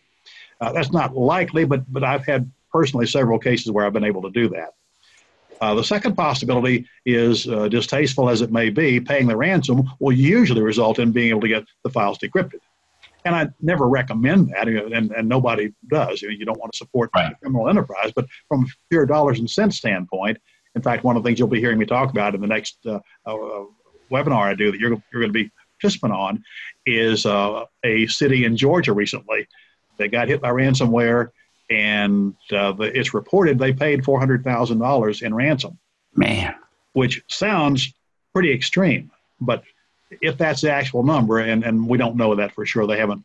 Uh, 0.64 0.72
that's 0.72 0.94
not 0.94 1.14
likely, 1.14 1.66
but 1.66 1.84
but 1.92 2.06
I've 2.06 2.26
had 2.26 2.50
personally 2.72 3.06
several 3.06 3.38
cases 3.38 3.70
where 3.70 3.86
I've 3.86 3.92
been 3.92 4.06
able 4.06 4.22
to 4.22 4.30
do 4.30 4.48
that. 4.50 4.70
Uh, 5.60 5.76
the 5.76 5.84
second 5.84 6.16
possibility 6.16 6.88
is, 7.06 7.48
uh, 7.48 7.68
distasteful 7.68 8.30
as 8.30 8.42
it 8.42 8.52
may 8.52 8.70
be, 8.70 9.00
paying 9.00 9.28
the 9.28 9.36
ransom 9.36 9.84
will 10.00 10.14
usually 10.14 10.62
result 10.62 11.00
in 11.00 11.12
being 11.12 11.30
able 11.30 11.42
to 11.42 11.50
get 11.50 11.66
the 11.84 11.90
files 11.90 12.18
decrypted. 12.18 12.60
And 13.26 13.36
I 13.36 13.50
never 13.62 13.90
recommend 13.90 14.50
that, 14.50 14.68
and, 14.70 15.12
and 15.12 15.30
nobody 15.30 15.74
does. 15.90 16.22
You, 16.22 16.30
know, 16.30 16.36
you 16.36 16.46
don't 16.46 16.60
want 16.60 16.72
to 16.72 16.78
support 16.78 17.10
right. 17.14 17.36
criminal 17.42 17.70
enterprise, 17.70 18.12
but 18.16 18.26
from 18.48 18.64
a 18.64 18.68
pure 18.90 19.06
dollars 19.06 19.40
and 19.40 19.50
cents 19.50 19.78
standpoint, 19.78 20.38
in 20.76 20.82
fact, 20.82 21.04
one 21.04 21.18
of 21.18 21.24
the 21.24 21.28
things 21.28 21.40
you'll 21.40 21.50
be 21.50 21.60
hearing 21.60 21.78
me 21.78 21.86
talk 21.86 22.10
about 22.10 22.36
in 22.36 22.42
the 22.42 22.48
next 22.48 22.78
uh, 22.86 23.00
uh 23.26 23.66
webinar 24.12 24.44
I 24.44 24.54
do 24.54 24.72
that 24.72 24.80
you're, 24.80 24.92
you're 24.92 25.22
going 25.22 25.34
to 25.34 25.44
be 25.44 25.52
participant 25.80 26.14
on 26.14 26.44
is 26.86 27.26
uh, 27.26 27.66
a 27.84 28.08
city 28.08 28.46
in 28.46 28.56
Georgia 28.56 28.94
recently 28.94 29.48
that 29.98 30.10
got 30.10 30.28
hit 30.28 30.42
by 30.42 30.50
ransomware, 30.50 31.30
and 31.70 32.36
uh, 32.52 32.72
the, 32.74 32.98
it's 32.98 33.14
reported 33.14 33.58
they 33.60 33.74
paid 33.74 34.04
four 34.04 34.20
hundred 34.20 34.44
thousand 34.44 34.80
dollars 34.80 35.22
in 35.22 35.34
ransom. 35.34 35.78
Man, 36.16 36.56
which 36.94 37.24
sounds 37.28 37.94
pretty 38.34 38.52
extreme, 38.52 39.12
but 39.40 39.64
if 40.22 40.38
that's 40.38 40.62
the 40.62 40.72
actual 40.72 41.04
number, 41.04 41.40
and, 41.40 41.64
and 41.64 41.88
we 41.88 41.98
don't 41.98 42.16
know 42.16 42.36
that 42.36 42.52
for 42.54 42.66
sure, 42.66 42.86
they 42.86 42.98
haven't 42.98 43.24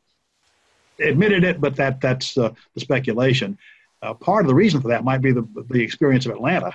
admitted 1.01 1.45
it, 1.45 1.61
but 1.61 1.77
that 1.77 2.01
that's 2.01 2.37
uh, 2.39 2.51
the 2.75 2.81
speculation. 2.81 3.59
Uh, 4.01 4.15
part 4.15 4.45
of 4.45 4.49
the 4.49 4.55
reason 4.55 4.81
for 4.81 4.89
that 4.89 5.05
might 5.05 5.21
be 5.21 5.33
the 5.33 5.47
the 5.71 5.83
experience 5.83 6.27
of 6.27 6.33
Atlanta, 6.33 6.73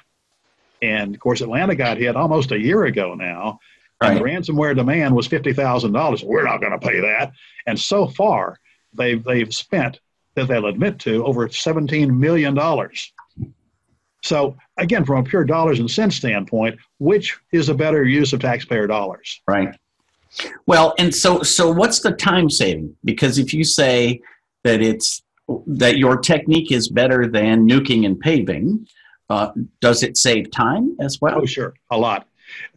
and 0.82 1.16
of 1.16 1.20
course 1.20 1.42
Atlanta 1.42 1.76
got 1.76 1.98
hit 1.98 2.16
almost 2.16 2.52
a 2.52 2.60
year 2.60 2.86
ago 2.86 3.16
now, 3.16 3.60
and 4.02 4.18
the 4.18 4.22
ransomware 4.22 4.76
demand 4.76 5.16
was 5.16 5.28
fifty 5.28 5.54
thousand 5.54 5.94
dollars. 5.94 6.24
We're 6.24 6.44
not 6.44 6.60
going 6.60 6.78
to 6.78 6.86
pay 6.88 7.00
that. 7.00 7.32
And 7.66 7.80
so 7.80 8.08
far, 8.08 8.60
they've 8.96 9.24
they've 9.24 9.54
spent 9.54 10.00
that 10.36 10.48
they'll 10.48 10.66
admit 10.66 11.00
to 11.00 11.26
over 11.26 11.48
seventeen 11.50 12.20
million 12.20 12.54
dollars. 12.54 13.12
So 14.24 14.58
again, 14.78 15.04
from 15.06 15.26
a 15.26 15.30
pure 15.30 15.44
dollars 15.44 15.80
and 15.80 15.92
cents 15.92 16.16
standpoint, 16.16 16.80
which 17.00 17.38
is 17.52 17.70
a 17.70 17.74
better 17.74 18.06
use 18.06 18.34
of 18.34 18.40
taxpayer 18.40 18.88
dollars? 18.88 19.42
Right. 19.48 19.76
Well, 20.66 20.96
and 20.98 21.14
so 21.14 21.44
so 21.44 21.72
what's 21.72 22.00
the 22.00 22.12
time 22.12 22.50
saving? 22.50 22.96
Because 23.04 23.38
if 23.38 23.54
you 23.54 23.64
say 23.64 24.22
that 24.64 24.82
it's 24.82 25.22
that 25.68 25.98
your 25.98 26.18
technique 26.18 26.72
is 26.72 26.88
better 26.88 27.28
than 27.28 27.68
nuking 27.68 28.06
and 28.06 28.20
paving, 28.20 28.88
uh, 29.30 29.52
does 29.82 30.04
it 30.04 30.18
save 30.18 30.50
time 30.52 30.96
as 31.00 31.20
well? 31.22 31.40
Oh, 31.42 31.46
sure, 31.46 31.74
a 31.92 31.98
lot. 31.98 32.28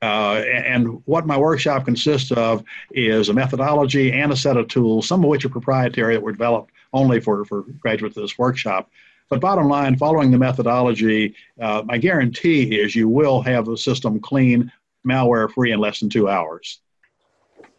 Uh, 0.02 0.34
and 0.34 1.02
what 1.06 1.26
my 1.26 1.36
workshop 1.36 1.84
consists 1.84 2.32
of 2.32 2.62
is 2.92 3.28
a 3.28 3.34
methodology 3.34 4.12
and 4.12 4.32
a 4.32 4.36
set 4.36 4.56
of 4.56 4.68
tools, 4.68 5.08
some 5.08 5.22
of 5.22 5.30
which 5.30 5.44
are 5.44 5.50
proprietary 5.50 6.14
that 6.14 6.22
were 6.22 6.32
developed 6.32 6.70
only 6.92 7.20
for, 7.20 7.44
for 7.44 7.62
graduates 7.80 8.16
of 8.16 8.22
this 8.22 8.38
workshop. 8.38 8.90
But 9.28 9.40
bottom 9.40 9.68
line, 9.68 9.96
following 9.96 10.30
the 10.30 10.38
methodology, 10.38 11.34
uh, 11.60 11.82
my 11.84 11.98
guarantee 11.98 12.78
is 12.80 12.94
you 12.94 13.08
will 13.08 13.42
have 13.42 13.66
the 13.66 13.76
system 13.76 14.20
clean, 14.20 14.70
malware 15.06 15.50
free 15.50 15.72
in 15.72 15.80
less 15.80 16.00
than 16.00 16.08
two 16.08 16.28
hours. 16.28 16.80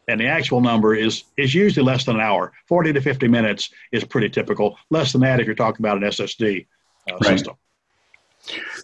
And 0.10 0.20
the 0.20 0.26
actual 0.26 0.62
number 0.62 0.96
is, 0.96 1.24
is 1.36 1.54
usually 1.54 1.86
less 1.86 2.06
than 2.06 2.16
an 2.16 2.22
hour. 2.22 2.54
40 2.68 2.94
to 2.94 3.02
50 3.02 3.28
minutes 3.28 3.70
is 3.92 4.04
pretty 4.04 4.30
typical. 4.30 4.78
Less 4.90 5.12
than 5.12 5.22
that 5.22 5.40
if 5.40 5.46
you're 5.46 5.56
talking 5.56 5.86
about 5.86 5.98
an 5.98 6.04
SSD 6.04 6.66
uh, 7.10 7.14
right. 7.16 7.24
system. 7.38 7.56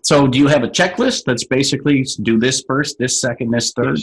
So, 0.01 0.27
do 0.27 0.37
you 0.37 0.47
have 0.47 0.63
a 0.63 0.67
checklist 0.67 1.23
that's 1.25 1.45
basically 1.45 2.05
do 2.21 2.39
this 2.39 2.63
first, 2.67 2.97
this 2.97 3.19
second, 3.19 3.51
this 3.51 3.71
third? 3.71 3.99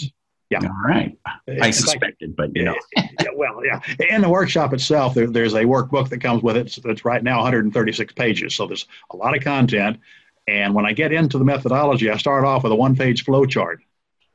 Yeah. 0.51 0.61
All 0.65 0.83
right. 0.85 1.17
I 1.63 1.71
suspected, 1.71 2.35
but 2.35 2.55
you 2.57 2.65
know. 2.65 2.75
yeah, 2.97 3.29
well, 3.37 3.65
yeah. 3.65 3.81
In 4.09 4.21
the 4.21 4.29
workshop 4.29 4.73
itself, 4.73 5.15
there, 5.15 5.29
there's 5.29 5.55
a 5.55 5.63
workbook 5.63 6.09
that 6.09 6.21
comes 6.21 6.43
with 6.43 6.57
it. 6.57 6.77
It's, 6.85 7.05
right 7.05 7.23
now 7.23 7.39
136 7.39 8.13
pages. 8.15 8.57
So 8.57 8.67
there's 8.67 8.87
a 9.13 9.17
lot 9.17 9.37
of 9.37 9.45
content. 9.45 10.01
And 10.49 10.75
when 10.75 10.87
I 10.87 10.93
get 10.93 11.13
into 11.13 11.39
the 11.39 11.45
methodology, 11.45 12.11
I 12.11 12.17
start 12.17 12.45
off 12.45 12.65
with 12.65 12.73
a 12.73 12.77
one 12.77 12.97
page 12.97 13.25
flow 13.25 13.45
chart 13.45 13.81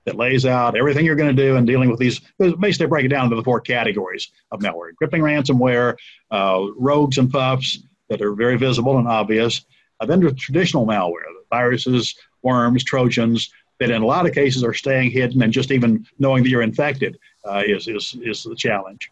that 0.05 0.15
lays 0.15 0.45
out 0.45 0.77
everything 0.77 1.05
you're 1.05 1.15
going 1.15 1.35
to 1.35 1.43
do 1.43 1.57
in 1.57 1.65
dealing 1.65 1.89
with 1.89 1.99
these. 1.99 2.21
Basically, 2.39 2.87
break 2.87 3.05
it 3.05 3.09
down 3.09 3.25
into 3.25 3.35
the 3.35 3.43
four 3.43 3.59
categories 3.59 4.31
of 4.51 4.61
malware 4.61 4.91
encrypting 4.93 5.19
ransomware, 5.19 5.97
uh, 6.31 6.65
rogues 6.77 7.17
and 7.17 7.29
pups 7.29 7.79
that 8.07 8.21
are 8.21 8.33
very 8.33 8.55
visible 8.55 8.97
and 8.99 9.07
obvious, 9.07 9.65
then 10.05 10.19
the 10.19 10.31
traditional 10.33 10.85
malware, 10.85 11.23
viruses, 11.49 12.15
worms, 12.41 12.83
Trojans, 12.83 13.51
that 13.79 13.91
in 13.91 14.01
a 14.01 14.05
lot 14.05 14.25
of 14.25 14.33
cases 14.33 14.63
are 14.63 14.73
staying 14.73 15.11
hidden 15.11 15.41
and 15.41 15.51
just 15.51 15.71
even 15.71 16.05
knowing 16.19 16.43
that 16.43 16.49
you're 16.49 16.61
infected 16.61 17.17
uh, 17.45 17.63
is, 17.65 17.87
is, 17.87 18.15
is 18.21 18.43
the 18.43 18.55
challenge. 18.55 19.11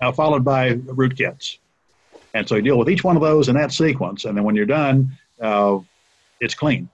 Now, 0.00 0.12
followed 0.12 0.44
by 0.44 0.74
rootkits. 0.74 1.58
And 2.34 2.48
so 2.48 2.56
you 2.56 2.62
deal 2.62 2.78
with 2.78 2.88
each 2.88 3.04
one 3.04 3.16
of 3.16 3.22
those 3.22 3.48
in 3.48 3.54
that 3.56 3.72
sequence, 3.72 4.24
and 4.24 4.36
then 4.36 4.44
when 4.44 4.56
you're 4.56 4.66
done, 4.66 5.16
uh, 5.40 5.78
it's 6.40 6.54
clean. 6.54 6.88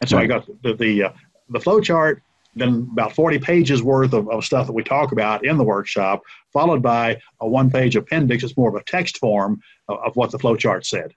And 0.00 0.10
so 0.10 0.16
right. 0.16 0.24
I 0.24 0.26
got 0.26 0.46
the 0.62 0.74
the, 0.74 1.02
uh, 1.04 1.12
the 1.48 1.60
flow 1.60 1.80
chart, 1.80 2.22
then 2.54 2.88
about 2.92 3.14
40 3.14 3.38
pages 3.38 3.82
worth 3.82 4.12
of, 4.12 4.28
of 4.28 4.44
stuff 4.44 4.66
that 4.66 4.72
we 4.72 4.82
talk 4.82 5.12
about 5.12 5.44
in 5.44 5.56
the 5.56 5.64
workshop, 5.64 6.22
followed 6.52 6.82
by 6.82 7.20
a 7.40 7.48
one-page 7.48 7.96
appendix. 7.96 8.44
It's 8.44 8.56
more 8.56 8.68
of 8.68 8.74
a 8.74 8.84
text 8.84 9.18
form 9.18 9.62
of, 9.88 9.98
of 9.98 10.16
what 10.16 10.30
the 10.30 10.38
flow 10.38 10.56
chart 10.56 10.84
said. 10.84 11.14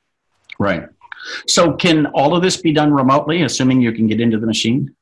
Right. 0.58 0.88
So, 1.48 1.74
can 1.74 2.08
all 2.08 2.36
of 2.36 2.42
this 2.42 2.58
be 2.58 2.72
done 2.72 2.94
remotely, 2.94 3.42
assuming 3.42 3.82
you 3.82 3.92
can 3.92 4.08
get 4.08 4.22
into 4.22 4.38
the 4.38 4.48
machine? 4.48 4.96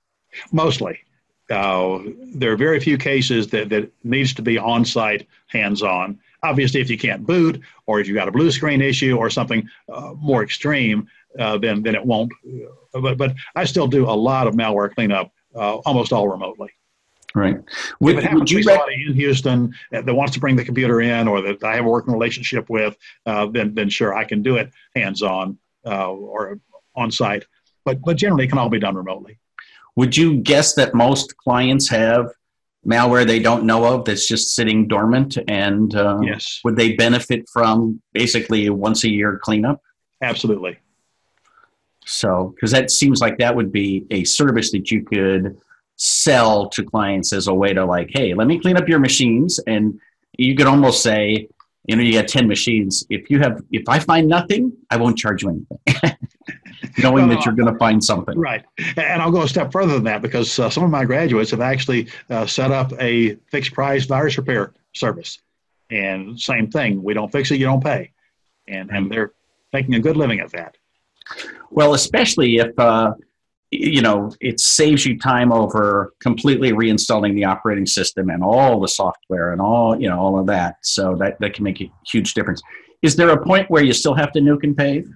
Mostly. 0.51 0.99
Uh, 1.49 1.99
there 2.33 2.51
are 2.51 2.57
very 2.57 2.79
few 2.79 2.97
cases 2.97 3.47
that, 3.47 3.69
that 3.69 3.89
needs 4.03 4.33
to 4.33 4.41
be 4.41 4.57
on-site, 4.57 5.27
hands-on. 5.47 6.19
Obviously, 6.43 6.81
if 6.81 6.89
you 6.89 6.97
can't 6.97 7.25
boot, 7.25 7.61
or 7.85 7.99
if 7.99 8.07
you've 8.07 8.15
got 8.15 8.27
a 8.27 8.31
blue 8.31 8.51
screen 8.51 8.81
issue, 8.81 9.17
or 9.17 9.29
something 9.29 9.67
uh, 9.91 10.13
more 10.17 10.43
extreme, 10.43 11.07
uh, 11.39 11.57
then 11.57 11.83
then 11.83 11.95
it 11.95 12.05
won't. 12.05 12.31
But 12.93 13.17
but 13.17 13.33
I 13.55 13.63
still 13.63 13.87
do 13.87 14.05
a 14.05 14.11
lot 14.11 14.47
of 14.47 14.55
malware 14.55 14.93
cleanup, 14.93 15.31
uh, 15.55 15.77
almost 15.77 16.13
all 16.13 16.27
remotely. 16.27 16.69
Right. 17.33 17.57
Would, 17.99 18.17
if 18.17 18.25
it 18.25 18.33
would 18.33 18.49
you 18.49 18.57
rec- 18.57 18.65
somebody 18.65 19.05
in 19.07 19.13
Houston 19.13 19.73
that 19.91 20.05
wants 20.05 20.33
to 20.33 20.39
bring 20.39 20.55
the 20.55 20.65
computer 20.65 21.01
in, 21.01 21.27
or 21.27 21.41
that 21.41 21.63
I 21.63 21.75
have 21.75 21.85
a 21.85 21.89
working 21.89 22.13
relationship 22.13 22.69
with, 22.69 22.97
uh, 23.25 23.47
then 23.47 23.73
then 23.73 23.89
sure 23.89 24.13
I 24.13 24.25
can 24.25 24.43
do 24.43 24.57
it 24.57 24.71
hands-on 24.95 25.57
uh, 25.87 26.09
or 26.09 26.59
on 26.95 27.11
site, 27.11 27.45
but 27.85 28.01
but 28.01 28.17
generally 28.17 28.45
it 28.45 28.49
can 28.49 28.57
all 28.57 28.69
be 28.69 28.79
done 28.79 28.95
remotely. 28.95 29.39
Would 29.95 30.15
you 30.15 30.37
guess 30.37 30.75
that 30.75 30.93
most 30.93 31.35
clients 31.37 31.89
have 31.89 32.27
malware 32.85 33.25
they 33.25 33.39
don't 33.39 33.65
know 33.65 33.85
of 33.85 34.05
that's 34.05 34.27
just 34.27 34.55
sitting 34.55 34.87
dormant, 34.87 35.37
and 35.47 35.95
uh, 35.95 36.19
yes, 36.21 36.59
would 36.63 36.75
they 36.75 36.93
benefit 36.93 37.47
from 37.51 38.01
basically 38.13 38.67
a 38.67 38.73
once 38.73 39.03
a 39.03 39.09
year 39.09 39.39
cleanup? 39.41 39.81
Absolutely. 40.21 40.77
So, 42.05 42.53
because 42.55 42.71
that 42.71 42.89
seems 42.89 43.19
like 43.19 43.37
that 43.39 43.55
would 43.55 43.71
be 43.71 44.05
a 44.11 44.23
service 44.23 44.71
that 44.71 44.89
you 44.91 45.03
could 45.03 45.57
sell 45.97 46.69
to 46.69 46.83
clients 46.83 47.33
as 47.33 47.47
a 47.47 47.53
way 47.53 47.73
to 47.73 47.83
like, 47.85 48.09
hey, 48.13 48.33
let 48.33 48.47
me 48.47 48.59
clean 48.59 48.77
up 48.77 48.87
your 48.87 48.99
machines, 48.99 49.59
and 49.67 49.99
you 50.37 50.55
could 50.55 50.67
almost 50.67 51.03
say, 51.03 51.49
you 51.87 51.95
know 51.95 52.03
you 52.03 52.13
got 52.13 52.27
10 52.27 52.47
machines. 52.47 53.05
If 53.09 53.29
you 53.31 53.39
have 53.39 53.63
if 53.71 53.87
i 53.89 53.97
find 53.97 54.27
nothing 54.27 54.73
i 54.91 54.97
won't 54.97 55.17
charge 55.17 55.41
you 55.43 55.49
anything. 55.49 56.17
Knowing 56.99 57.27
that 57.29 57.45
you're 57.45 57.55
going 57.55 57.71
to 57.71 57.77
find 57.79 58.03
something. 58.03 58.37
Right. 58.37 58.63
And 58.97 59.21
i'll 59.21 59.31
go 59.31 59.41
a 59.41 59.47
step 59.47 59.71
further 59.71 59.95
than 59.95 60.03
that 60.03 60.21
because 60.21 60.59
uh, 60.59 60.69
some 60.69 60.83
of 60.83 60.91
my 60.91 61.05
graduates 61.05 61.51
have 61.51 61.61
actually 61.61 62.09
uh, 62.29 62.45
set 62.45 62.71
up 62.71 62.91
a 62.99 63.35
fixed 63.51 63.73
price 63.73 64.05
virus 64.05 64.37
repair 64.37 64.73
service. 64.93 65.39
And 65.89 66.39
same 66.39 66.69
thing 66.69 67.01
we 67.01 67.13
don't 67.13 67.31
fix 67.31 67.49
it 67.51 67.59
you 67.59 67.65
don't 67.65 67.83
pay. 67.83 68.11
And 68.67 68.91
and 68.91 69.09
they're 69.09 69.31
making 69.73 69.95
a 69.95 69.99
good 69.99 70.17
living 70.17 70.39
at 70.41 70.51
that. 70.51 70.77
Well 71.71 71.93
especially 71.93 72.57
if 72.57 72.77
uh, 72.77 73.13
you 73.71 74.01
know 74.01 74.31
it 74.39 74.59
saves 74.59 75.05
you 75.05 75.19
time 75.19 75.51
over 75.51 76.13
completely 76.21 76.71
reinstalling 76.71 77.35
the 77.35 77.43
operating 77.43 77.85
system 77.85 78.29
and 78.29 78.43
all 78.43 78.79
the 78.79 78.87
software 78.87 79.51
and 79.51 79.61
all 79.61 79.99
you 79.99 80.09
know 80.09 80.19
all 80.19 80.39
of 80.39 80.47
that 80.47 80.77
so 80.83 81.15
that 81.15 81.37
that 81.39 81.53
can 81.53 81.63
make 81.63 81.81
a 81.81 81.91
huge 82.05 82.33
difference 82.33 82.61
is 83.01 83.15
there 83.15 83.29
a 83.29 83.43
point 83.43 83.69
where 83.69 83.83
you 83.83 83.93
still 83.93 84.13
have 84.13 84.31
to 84.31 84.39
nuke 84.39 84.63
and 84.63 84.77
pave 84.77 85.09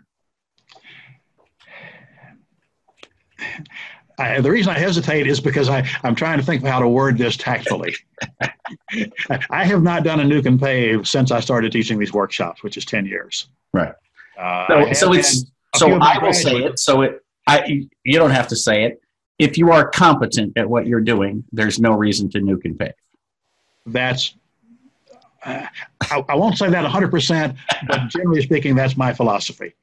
I, 4.20 4.40
the 4.40 4.52
reason 4.52 4.72
I 4.74 4.78
hesitate 4.78 5.26
is 5.26 5.40
because 5.40 5.68
I, 5.68 5.88
I'm 6.04 6.14
trying 6.14 6.38
to 6.38 6.46
think 6.46 6.62
of 6.62 6.70
how 6.70 6.80
to 6.80 6.88
word 6.88 7.18
this 7.18 7.36
tactfully. 7.36 7.96
I 9.50 9.64
have 9.64 9.82
not 9.82 10.04
done 10.04 10.20
a 10.20 10.24
nuke 10.24 10.46
and 10.46 10.62
pave 10.62 11.08
since 11.08 11.32
I 11.32 11.40
started 11.40 11.72
teaching 11.72 11.98
these 11.98 12.14
workshops, 12.14 12.62
which 12.62 12.78
is 12.78 12.86
10 12.86 13.08
years. 13.08 13.48
Right. 13.74 13.94
Uh, 14.38 14.94
so, 14.94 14.94
so 14.94 15.14
it's, 15.14 15.46
so 15.76 15.94
I 15.94 16.24
will 16.24 16.34
say 16.34 16.58
it. 16.58 16.78
So 16.78 17.02
it, 17.02 17.21
I, 17.48 17.88
you 18.04 18.20
don't 18.20 18.32
have 18.32 18.48
to 18.50 18.56
say 18.56 18.86
it. 18.86 19.02
If 19.40 19.58
you 19.58 19.72
are 19.72 19.90
competent 19.90 20.58
at 20.58 20.70
what 20.70 20.86
you're 20.86 21.02
doing, 21.02 21.44
there's 21.52 21.80
no 21.80 21.94
reason 21.94 22.30
to 22.32 22.40
nuke 22.40 22.66
and 22.66 22.78
pave. 22.78 22.94
That's, 23.86 24.36
uh, 25.44 25.66
I, 26.02 26.26
I 26.30 26.36
won't 26.36 26.58
say 26.58 26.70
that 26.70 26.86
100%, 26.86 27.58
but 27.88 28.08
generally 28.10 28.42
speaking, 28.44 28.76
that's 28.76 28.96
my 28.96 29.14
philosophy. 29.14 29.74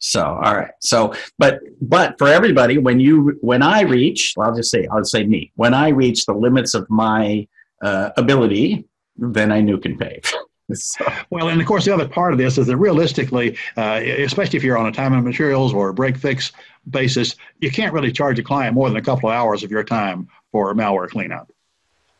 So, 0.00 0.22
all 0.22 0.56
right. 0.56 0.70
So, 0.80 1.12
but 1.38 1.60
but 1.80 2.18
for 2.18 2.28
everybody, 2.28 2.78
when 2.78 3.00
you 3.00 3.36
when 3.40 3.62
I 3.62 3.80
reach, 3.80 4.34
well, 4.36 4.48
I'll 4.48 4.54
just 4.54 4.70
say 4.70 4.86
I'll 4.92 5.04
say 5.04 5.24
me. 5.24 5.50
When 5.56 5.74
I 5.74 5.88
reach 5.88 6.24
the 6.24 6.34
limits 6.34 6.74
of 6.74 6.88
my 6.88 7.48
uh, 7.82 8.10
ability, 8.16 8.84
then 9.16 9.50
I 9.50 9.60
nuke 9.60 9.86
and 9.86 9.98
pave. 9.98 10.22
so. 10.72 11.04
Well, 11.30 11.48
and 11.48 11.60
of 11.60 11.66
course, 11.66 11.84
the 11.84 11.94
other 11.94 12.08
part 12.08 12.32
of 12.32 12.38
this 12.38 12.58
is 12.58 12.66
that 12.66 12.76
realistically, 12.76 13.56
uh, 13.76 14.00
especially 14.04 14.56
if 14.56 14.64
you're 14.64 14.78
on 14.78 14.86
a 14.86 14.92
time 14.92 15.12
and 15.12 15.24
materials 15.24 15.72
or 15.72 15.88
a 15.88 15.94
break 15.94 16.16
fix 16.16 16.52
basis, 16.90 17.36
you 17.60 17.70
can't 17.70 17.92
really 17.92 18.12
charge 18.12 18.38
a 18.38 18.42
client 18.42 18.74
more 18.74 18.88
than 18.88 18.96
a 18.96 19.02
couple 19.02 19.28
of 19.28 19.34
hours 19.34 19.62
of 19.62 19.70
your 19.70 19.84
time 19.84 20.28
for 20.52 20.74
malware 20.74 21.08
cleanup. 21.08 21.50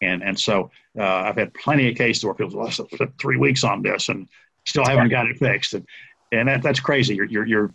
And 0.00 0.22
and 0.22 0.38
so 0.38 0.70
uh, 0.98 1.02
I've 1.02 1.36
had 1.36 1.52
plenty 1.54 1.88
of 1.88 1.96
cases 1.96 2.24
where 2.24 2.34
people 2.34 2.60
last 2.60 2.80
three 3.20 3.36
weeks 3.36 3.64
on 3.64 3.82
this 3.82 4.08
and 4.08 4.28
still 4.64 4.84
haven't 4.84 5.08
got 5.08 5.26
it 5.26 5.38
fixed. 5.38 5.74
And, 5.74 5.86
and 6.32 6.48
that, 6.48 6.62
that's 6.62 6.80
crazy. 6.80 7.14
You're, 7.14 7.26
you're, 7.26 7.46
you're 7.46 7.72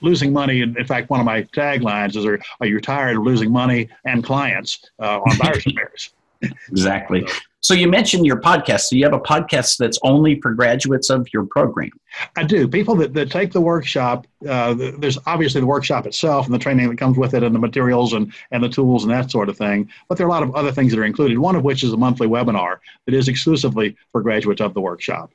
losing 0.00 0.32
money. 0.32 0.62
And 0.62 0.76
in 0.76 0.86
fact, 0.86 1.10
one 1.10 1.20
of 1.20 1.26
my 1.26 1.42
taglines 1.42 2.16
is, 2.16 2.24
"Are, 2.24 2.38
are 2.60 2.66
you 2.66 2.80
tired 2.80 3.16
of 3.16 3.24
losing 3.24 3.50
money 3.50 3.88
and 4.04 4.22
clients 4.24 4.90
uh, 5.00 5.20
on 5.20 5.36
virus 5.36 5.66
repairs?" 5.66 6.10
exactly. 6.68 7.26
So, 7.62 7.74
you 7.74 7.88
mentioned 7.88 8.24
your 8.24 8.40
podcast. 8.40 8.82
So 8.82 8.96
you 8.96 9.04
have 9.04 9.12
a 9.12 9.20
podcast 9.20 9.76
that's 9.76 9.98
only 10.02 10.40
for 10.40 10.54
graduates 10.54 11.10
of 11.10 11.28
your 11.32 11.44
program. 11.44 11.90
I 12.36 12.44
do. 12.44 12.66
People 12.66 12.94
that, 12.96 13.12
that 13.12 13.30
take 13.30 13.52
the 13.52 13.60
workshop, 13.60 14.26
uh, 14.48 14.74
there's 14.98 15.18
obviously 15.26 15.60
the 15.60 15.66
workshop 15.66 16.06
itself 16.06 16.46
and 16.46 16.54
the 16.54 16.58
training 16.58 16.88
that 16.88 16.96
comes 16.96 17.18
with 17.18 17.34
it 17.34 17.42
and 17.42 17.54
the 17.54 17.58
materials 17.58 18.14
and, 18.14 18.32
and 18.50 18.64
the 18.64 18.68
tools 18.68 19.04
and 19.04 19.12
that 19.12 19.30
sort 19.30 19.50
of 19.50 19.58
thing. 19.58 19.90
But 20.08 20.16
there 20.16 20.26
are 20.26 20.30
a 20.30 20.32
lot 20.32 20.42
of 20.42 20.54
other 20.54 20.72
things 20.72 20.92
that 20.92 20.98
are 20.98 21.04
included, 21.04 21.38
one 21.38 21.54
of 21.54 21.62
which 21.62 21.84
is 21.84 21.92
a 21.92 21.96
monthly 21.98 22.26
webinar 22.26 22.78
that 23.04 23.14
is 23.14 23.28
exclusively 23.28 23.94
for 24.10 24.22
graduates 24.22 24.62
of 24.62 24.72
the 24.72 24.80
workshop. 24.80 25.30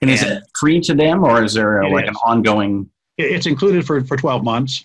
And 0.00 0.10
is 0.10 0.22
it 0.22 0.42
free 0.58 0.80
to 0.80 0.94
them 0.94 1.22
or 1.22 1.44
is 1.44 1.54
there 1.54 1.80
a, 1.80 1.88
like 1.88 2.04
is. 2.04 2.10
an 2.10 2.16
ongoing? 2.24 2.90
It's 3.18 3.46
included 3.46 3.86
for, 3.86 4.02
for 4.04 4.16
12 4.16 4.42
months. 4.42 4.84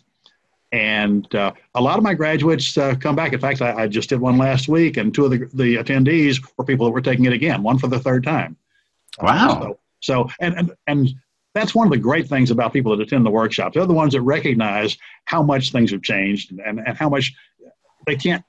And 0.71 1.33
uh, 1.33 1.53
a 1.75 1.81
lot 1.81 1.97
of 1.97 2.03
my 2.03 2.13
graduates 2.13 2.77
uh, 2.77 2.95
come 2.95 3.15
back. 3.15 3.31
In 3.31 3.39
fact, 3.39 3.61
I, 3.61 3.83
I, 3.83 3.87
just 3.87 4.09
did 4.09 4.19
one 4.19 4.37
last 4.37 4.67
week, 4.67 4.97
and 4.97 5.13
two 5.13 5.23
of 5.23 5.31
the, 5.31 5.49
the 5.53 5.75
attendees 5.77 6.45
were 6.57 6.65
people 6.65 6.85
that 6.85 6.91
were 6.91 7.01
taking 7.01 7.23
it 7.23 7.31
again, 7.31 7.63
one 7.63 7.77
for 7.77 7.87
the 7.87 7.99
third 7.99 8.25
time. 8.25 8.57
Wow. 9.21 9.61
So, 9.61 9.79
so, 9.99 10.29
and, 10.41 10.55
and, 10.57 10.71
and 10.87 11.09
that's 11.53 11.73
one 11.73 11.87
of 11.87 11.91
the 11.91 11.97
great 11.97 12.27
things 12.27 12.51
about 12.51 12.73
people 12.73 12.95
that 12.95 13.01
attend 13.01 13.25
the 13.25 13.31
workshops. 13.31 13.75
They're 13.75 13.85
the 13.85 13.93
ones 13.93 14.13
that 14.13 14.21
recognize 14.21 14.97
how 15.25 15.41
much 15.41 15.71
things 15.71 15.91
have 15.91 16.01
changed 16.01 16.51
and, 16.51 16.79
and 16.79 16.97
how 16.97 17.09
much 17.09 17.33
they 18.05 18.15
can't 18.15 18.43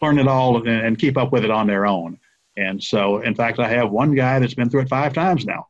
learn 0.00 0.18
it 0.18 0.28
all 0.28 0.56
and, 0.56 0.68
and 0.68 0.98
keep 0.98 1.16
up 1.16 1.32
with 1.32 1.44
it 1.44 1.50
on 1.50 1.66
their 1.66 1.86
own. 1.86 2.18
And 2.56 2.82
so, 2.82 3.18
in 3.18 3.34
fact, 3.34 3.58
I 3.58 3.68
have 3.68 3.90
one 3.90 4.14
guy 4.14 4.38
that's 4.38 4.54
been 4.54 4.70
through 4.70 4.82
it 4.82 4.88
five 4.88 5.12
times 5.12 5.44
now. 5.44 5.66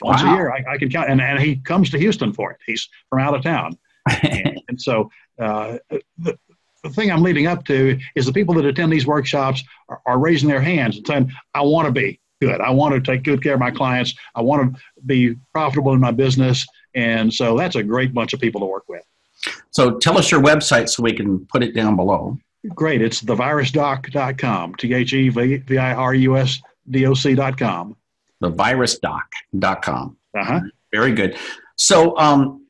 Once 0.00 0.22
wow. 0.22 0.32
a 0.32 0.36
year, 0.36 0.52
I, 0.52 0.74
I, 0.74 0.78
can 0.78 0.90
count, 0.90 1.10
and, 1.10 1.20
and 1.20 1.38
he 1.38 1.56
comes 1.56 1.90
to 1.90 1.98
Houston 1.98 2.32
for 2.32 2.50
it. 2.50 2.58
He's 2.66 2.88
from 3.10 3.20
out 3.20 3.34
of 3.34 3.42
town. 3.42 3.78
and, 4.22 4.60
and 4.68 4.80
so 4.80 5.10
uh, 5.38 5.78
the, 6.18 6.38
the 6.82 6.90
thing 6.90 7.10
I'm 7.10 7.22
leading 7.22 7.46
up 7.46 7.64
to 7.66 7.98
is 8.14 8.26
the 8.26 8.32
people 8.32 8.54
that 8.54 8.64
attend 8.64 8.92
these 8.92 9.06
workshops 9.06 9.64
are, 9.88 10.00
are 10.06 10.18
raising 10.18 10.48
their 10.48 10.60
hands 10.60 10.96
and 10.96 11.06
saying, 11.06 11.32
I 11.54 11.62
want 11.62 11.86
to 11.86 11.92
be 11.92 12.20
good. 12.40 12.60
I 12.60 12.70
want 12.70 12.94
to 12.94 13.00
take 13.00 13.24
good 13.24 13.42
care 13.42 13.54
of 13.54 13.60
my 13.60 13.70
clients. 13.70 14.14
I 14.34 14.42
want 14.42 14.74
to 14.74 14.80
be 15.06 15.36
profitable 15.52 15.92
in 15.94 16.00
my 16.00 16.10
business. 16.10 16.66
And 16.94 17.32
so 17.32 17.56
that's 17.56 17.76
a 17.76 17.82
great 17.82 18.12
bunch 18.12 18.34
of 18.34 18.40
people 18.40 18.60
to 18.60 18.66
work 18.66 18.84
with. 18.88 19.02
So 19.70 19.98
tell 19.98 20.16
us 20.18 20.30
your 20.30 20.40
website 20.40 20.88
so 20.88 21.02
we 21.02 21.12
can 21.12 21.46
put 21.46 21.62
it 21.62 21.74
down 21.74 21.96
below. 21.96 22.38
Great. 22.68 23.02
It's 23.02 23.20
thevirusdoc.com, 23.22 24.74
T 24.76 24.94
H 24.94 25.12
E 25.12 25.28
V 25.28 25.78
I 25.78 25.94
R 25.94 26.14
U 26.14 26.36
S 26.36 26.60
D 26.88 27.06
O 27.06 27.14
C.com. 27.14 27.96
Thevirusdoc.com. 28.42 30.16
Uh 30.36 30.44
huh. 30.44 30.60
Very 30.92 31.12
good. 31.12 31.36
So, 31.76 32.16
um, 32.18 32.63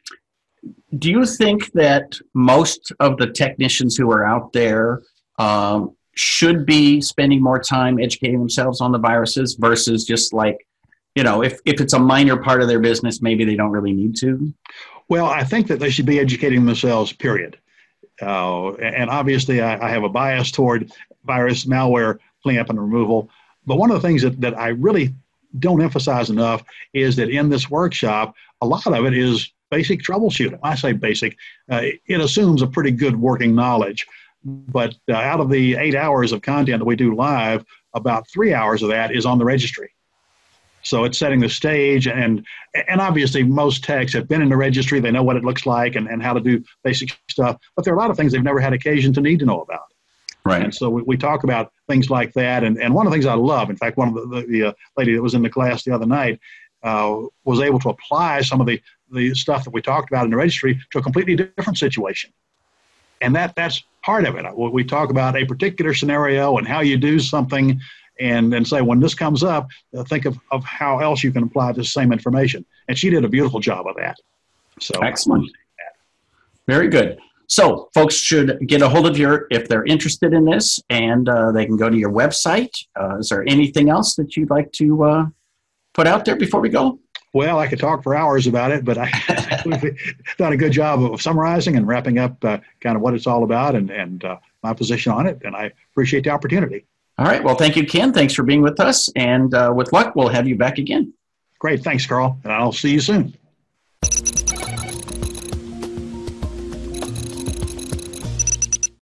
do 0.99 1.11
you 1.11 1.27
think 1.27 1.73
that 1.73 2.19
most 2.35 2.93
of 3.01 3.17
the 3.17 3.31
technicians 3.31 3.97
who 3.97 4.11
are 4.11 4.25
out 4.25 4.53
there 4.53 5.03
um, 5.39 5.97
should 6.15 6.67
be 6.67 7.01
spending 7.01 7.43
more 7.43 7.59
time 7.59 7.99
educating 7.99 8.39
themselves 8.39 8.81
on 8.81 8.93
the 8.93 8.99
viruses 8.99 9.55
versus 9.55 10.05
just 10.05 10.33
like, 10.33 10.67
you 11.15 11.23
know, 11.23 11.43
if, 11.43 11.59
if 11.65 11.81
it's 11.81 11.93
a 11.93 11.99
minor 11.99 12.37
part 12.37 12.63
of 12.63 12.69
their 12.69 12.81
business, 12.81 13.23
maybe 13.23 13.45
they 13.45 13.57
don't 13.57 13.71
really 13.71 13.93
need 13.93 14.17
to? 14.17 14.53
Well, 15.09 15.27
I 15.27 15.45
think 15.45 15.67
that 15.69 15.79
they 15.81 15.91
should 15.91 16.07
be 16.07 16.19
educating 16.19 16.65
themselves, 16.65 17.13
period. 17.13 17.59
Uh, 18.23 18.73
and 18.75 19.11
obviously, 19.11 19.61
I, 19.61 19.87
I, 19.87 19.91
have 19.91 20.05
a 20.05 20.09
bias 20.09 20.53
toward 20.53 20.93
virus 21.25 21.65
malware 21.65 22.19
cleanup 22.43 22.71
and 22.71 22.81
removal. 22.81 23.29
But 23.67 23.77
one 23.77 23.91
of 23.91 24.01
the 24.01 24.07
things 24.07 24.23
that, 24.23 24.41
that 24.41 24.57
I 24.57 24.69
really 24.69 25.13
don't 25.59 25.83
emphasize 25.83 26.31
enough 26.31 26.63
is 26.93 27.17
that 27.17 27.29
in 27.29 27.49
this 27.49 27.69
workshop, 27.69 28.37
a 28.61 28.67
lot 28.67 28.87
of 28.87 29.05
it 29.05 29.15
is 29.15 29.53
basic 29.77 30.01
troubleshooting. 30.03 30.61
I 30.63 30.75
say 30.77 30.93
basic, 30.93 31.37
uh, 31.71 31.83
it 32.15 32.21
assumes 32.21 32.63
a 32.63 32.67
pretty 32.67 32.93
good 32.93 33.17
working 33.17 33.55
knowledge. 33.55 34.07
But 34.45 34.95
uh, 35.09 35.15
out 35.15 35.41
of 35.41 35.49
the 35.51 35.75
eight 35.85 35.97
hours 36.05 36.31
of 36.33 36.43
content 36.43 36.79
that 36.81 36.85
we 36.85 36.97
do 36.97 37.15
live, 37.15 37.65
about 37.95 38.23
three 38.35 38.53
hours 38.55 38.83
of 38.83 38.91
that 38.91 39.09
is 39.19 39.25
on 39.27 39.39
the 39.39 39.45
registry. 39.45 39.91
So 40.83 41.05
it's 41.05 41.19
setting 41.19 41.41
the 41.41 41.49
stage, 41.49 42.07
and 42.07 42.47
and 42.89 43.01
obviously 43.01 43.43
most 43.43 43.83
techs 43.83 44.13
have 44.13 44.29
been 44.29 44.43
in 44.43 44.51
the 44.51 44.57
registry. 44.57 45.01
They 45.01 45.11
know 45.11 45.23
what 45.23 45.37
it 45.37 45.45
looks 45.49 45.65
like 45.65 45.97
and, 45.97 46.07
and 46.09 46.23
how 46.23 46.35
to 46.35 46.41
do 46.41 46.63
basic 46.83 47.09
stuff. 47.31 47.57
But 47.75 47.85
there 47.85 47.95
are 47.95 47.97
a 47.97 48.01
lot 48.01 48.11
of 48.11 48.17
things 48.19 48.33
they've 48.33 48.51
never 48.51 48.61
had 48.61 48.75
occasion 48.75 49.13
to 49.15 49.23
need 49.23 49.39
to 49.39 49.47
know 49.47 49.63
about. 49.63 49.87
Right. 50.45 50.63
And 50.63 50.75
so 50.75 50.91
we, 50.91 51.03
we 51.03 51.17
talk 51.17 51.43
about 51.45 51.73
things 51.89 52.11
like 52.11 52.35
that. 52.35 52.65
And, 52.65 52.77
and 52.83 52.93
one 52.95 53.07
of 53.07 53.11
the 53.11 53.15
things 53.15 53.25
I 53.25 53.35
love, 53.35 53.71
in 53.71 53.79
fact, 53.79 53.97
one 53.97 54.09
of 54.09 54.15
the, 54.15 54.27
the, 54.35 54.47
the 54.47 54.63
uh, 54.69 54.73
lady 54.99 55.15
that 55.15 55.23
was 55.23 55.33
in 55.33 55.43
the 55.43 55.49
class 55.49 55.85
the 55.85 55.95
other 55.95 56.05
night 56.05 56.39
uh, 56.85 57.23
was 57.45 57.61
able 57.61 57.81
to 57.81 57.89
apply 57.89 58.41
some 58.43 58.61
of 58.61 58.67
the 58.67 58.81
the 59.11 59.35
stuff 59.35 59.65
that 59.65 59.71
we 59.71 59.83
talked 59.83 60.11
about 60.11 60.25
in 60.25 60.31
the 60.31 60.37
registry 60.37 60.81
to 60.91 60.99
a 60.99 61.03
completely 61.03 61.37
different 61.37 61.79
situation. 61.79 62.33
And 63.21 63.35
that 63.37 63.55
that's 63.57 63.83
part 64.03 64.27
of 64.27 64.37
it. 64.37 64.45
We 64.57 64.85
talk 64.85 65.11
about 65.11 65.37
a 65.37 65.45
particular 65.45 65.95
scenario 65.95 66.59
and 66.59 66.67
how 66.67 66.81
you 66.81 66.97
do 66.97 67.19
something 67.19 67.81
and 68.21 68.53
then 68.53 68.65
say, 68.65 68.81
when 68.81 69.01
this 69.01 69.15
comes 69.15 69.43
up, 69.43 69.69
uh, 69.97 70.05
think 70.05 70.25
of, 70.25 70.39
of 70.53 70.65
how 70.65 71.01
else 71.01 71.25
you 71.25 71.33
can 71.33 71.43
apply 71.43 71.73
the 71.73 71.85
same 71.85 72.13
information. 72.13 72.65
And 72.89 72.97
she 72.97 73.11
did 73.11 73.25
a 73.25 73.29
beautiful 73.29 73.61
job 73.61 73.87
of 73.87 73.97
that. 73.97 74.17
So 74.81 75.01
excellent. 75.01 75.51
Very 76.67 76.89
good. 76.89 77.19
So, 77.47 77.91
folks 77.93 78.15
should 78.15 78.67
get 78.67 78.81
a 78.81 78.89
hold 78.89 79.07
of 79.07 79.19
your 79.19 79.47
if 79.51 79.69
they're 79.69 79.85
interested 79.85 80.33
in 80.33 80.47
this, 80.47 80.81
and 80.89 81.29
uh, 81.29 81.53
they 81.53 81.67
can 81.67 81.77
go 81.77 81.91
to 81.91 81.97
your 81.97 82.11
website. 82.11 82.75
Uh, 82.99 83.19
is 83.19 83.29
there 83.29 83.45
anything 83.47 83.91
else 83.91 84.15
that 84.17 84.35
you'd 84.35 84.49
like 84.49 84.73
to 84.73 85.05
uh, 85.05 85.27
put 85.95 86.07
out 86.07 86.25
there 86.25 86.37
before 86.37 86.61
we 86.61 86.69
go? 86.69 86.99
Well, 87.33 87.59
I 87.59 87.67
could 87.67 87.81
talk 87.81 88.05
for 88.05 88.15
hours 88.15 88.47
about 88.47 88.71
it, 88.71 88.85
but 88.85 88.97
I 88.97 89.11
done 90.39 90.53
a 90.53 90.57
good 90.57 90.71
job 90.71 91.03
of 91.03 91.21
summarizing 91.21 91.77
and 91.77 91.87
wrapping 91.87 92.19
up 92.19 92.45
uh, 92.45 92.59
kind 92.81 92.95
of 92.95 93.03
what 93.03 93.15
it's 93.15 93.27
all 93.27 93.43
about 93.43 93.75
and, 93.75 93.91
and 93.91 94.25
uh, 94.25 94.37
my 94.63 94.73
position 94.73 95.11
on 95.11 95.27
it. 95.27 95.41
And 95.45 95.57
I 95.57 95.73
appreciate 95.93 96.25
the 96.25 96.31
opportunity. 96.31 96.85
All 97.19 97.27
right. 97.27 97.43
Well, 97.43 97.57
thank 97.57 97.77
you, 97.77 97.87
Ken. 97.87 98.13
Thanks 98.13 98.35
for 98.35 98.45
being 98.45 98.63
with 98.63 98.79
us. 98.79 99.09
And 99.17 99.53
uh, 99.53 99.73
with 99.75 99.93
luck, 99.93 100.15
we'll 100.15 100.29
have 100.29 100.47
you 100.47 100.57
back 100.57 100.79
again. 100.79 101.13
Great. 101.59 101.83
Thanks, 101.83 102.07
Karl. 102.07 102.39
And 102.45 102.53
I'll 102.53 102.73
see 102.73 102.93
you 102.93 103.01
soon. 103.01 103.35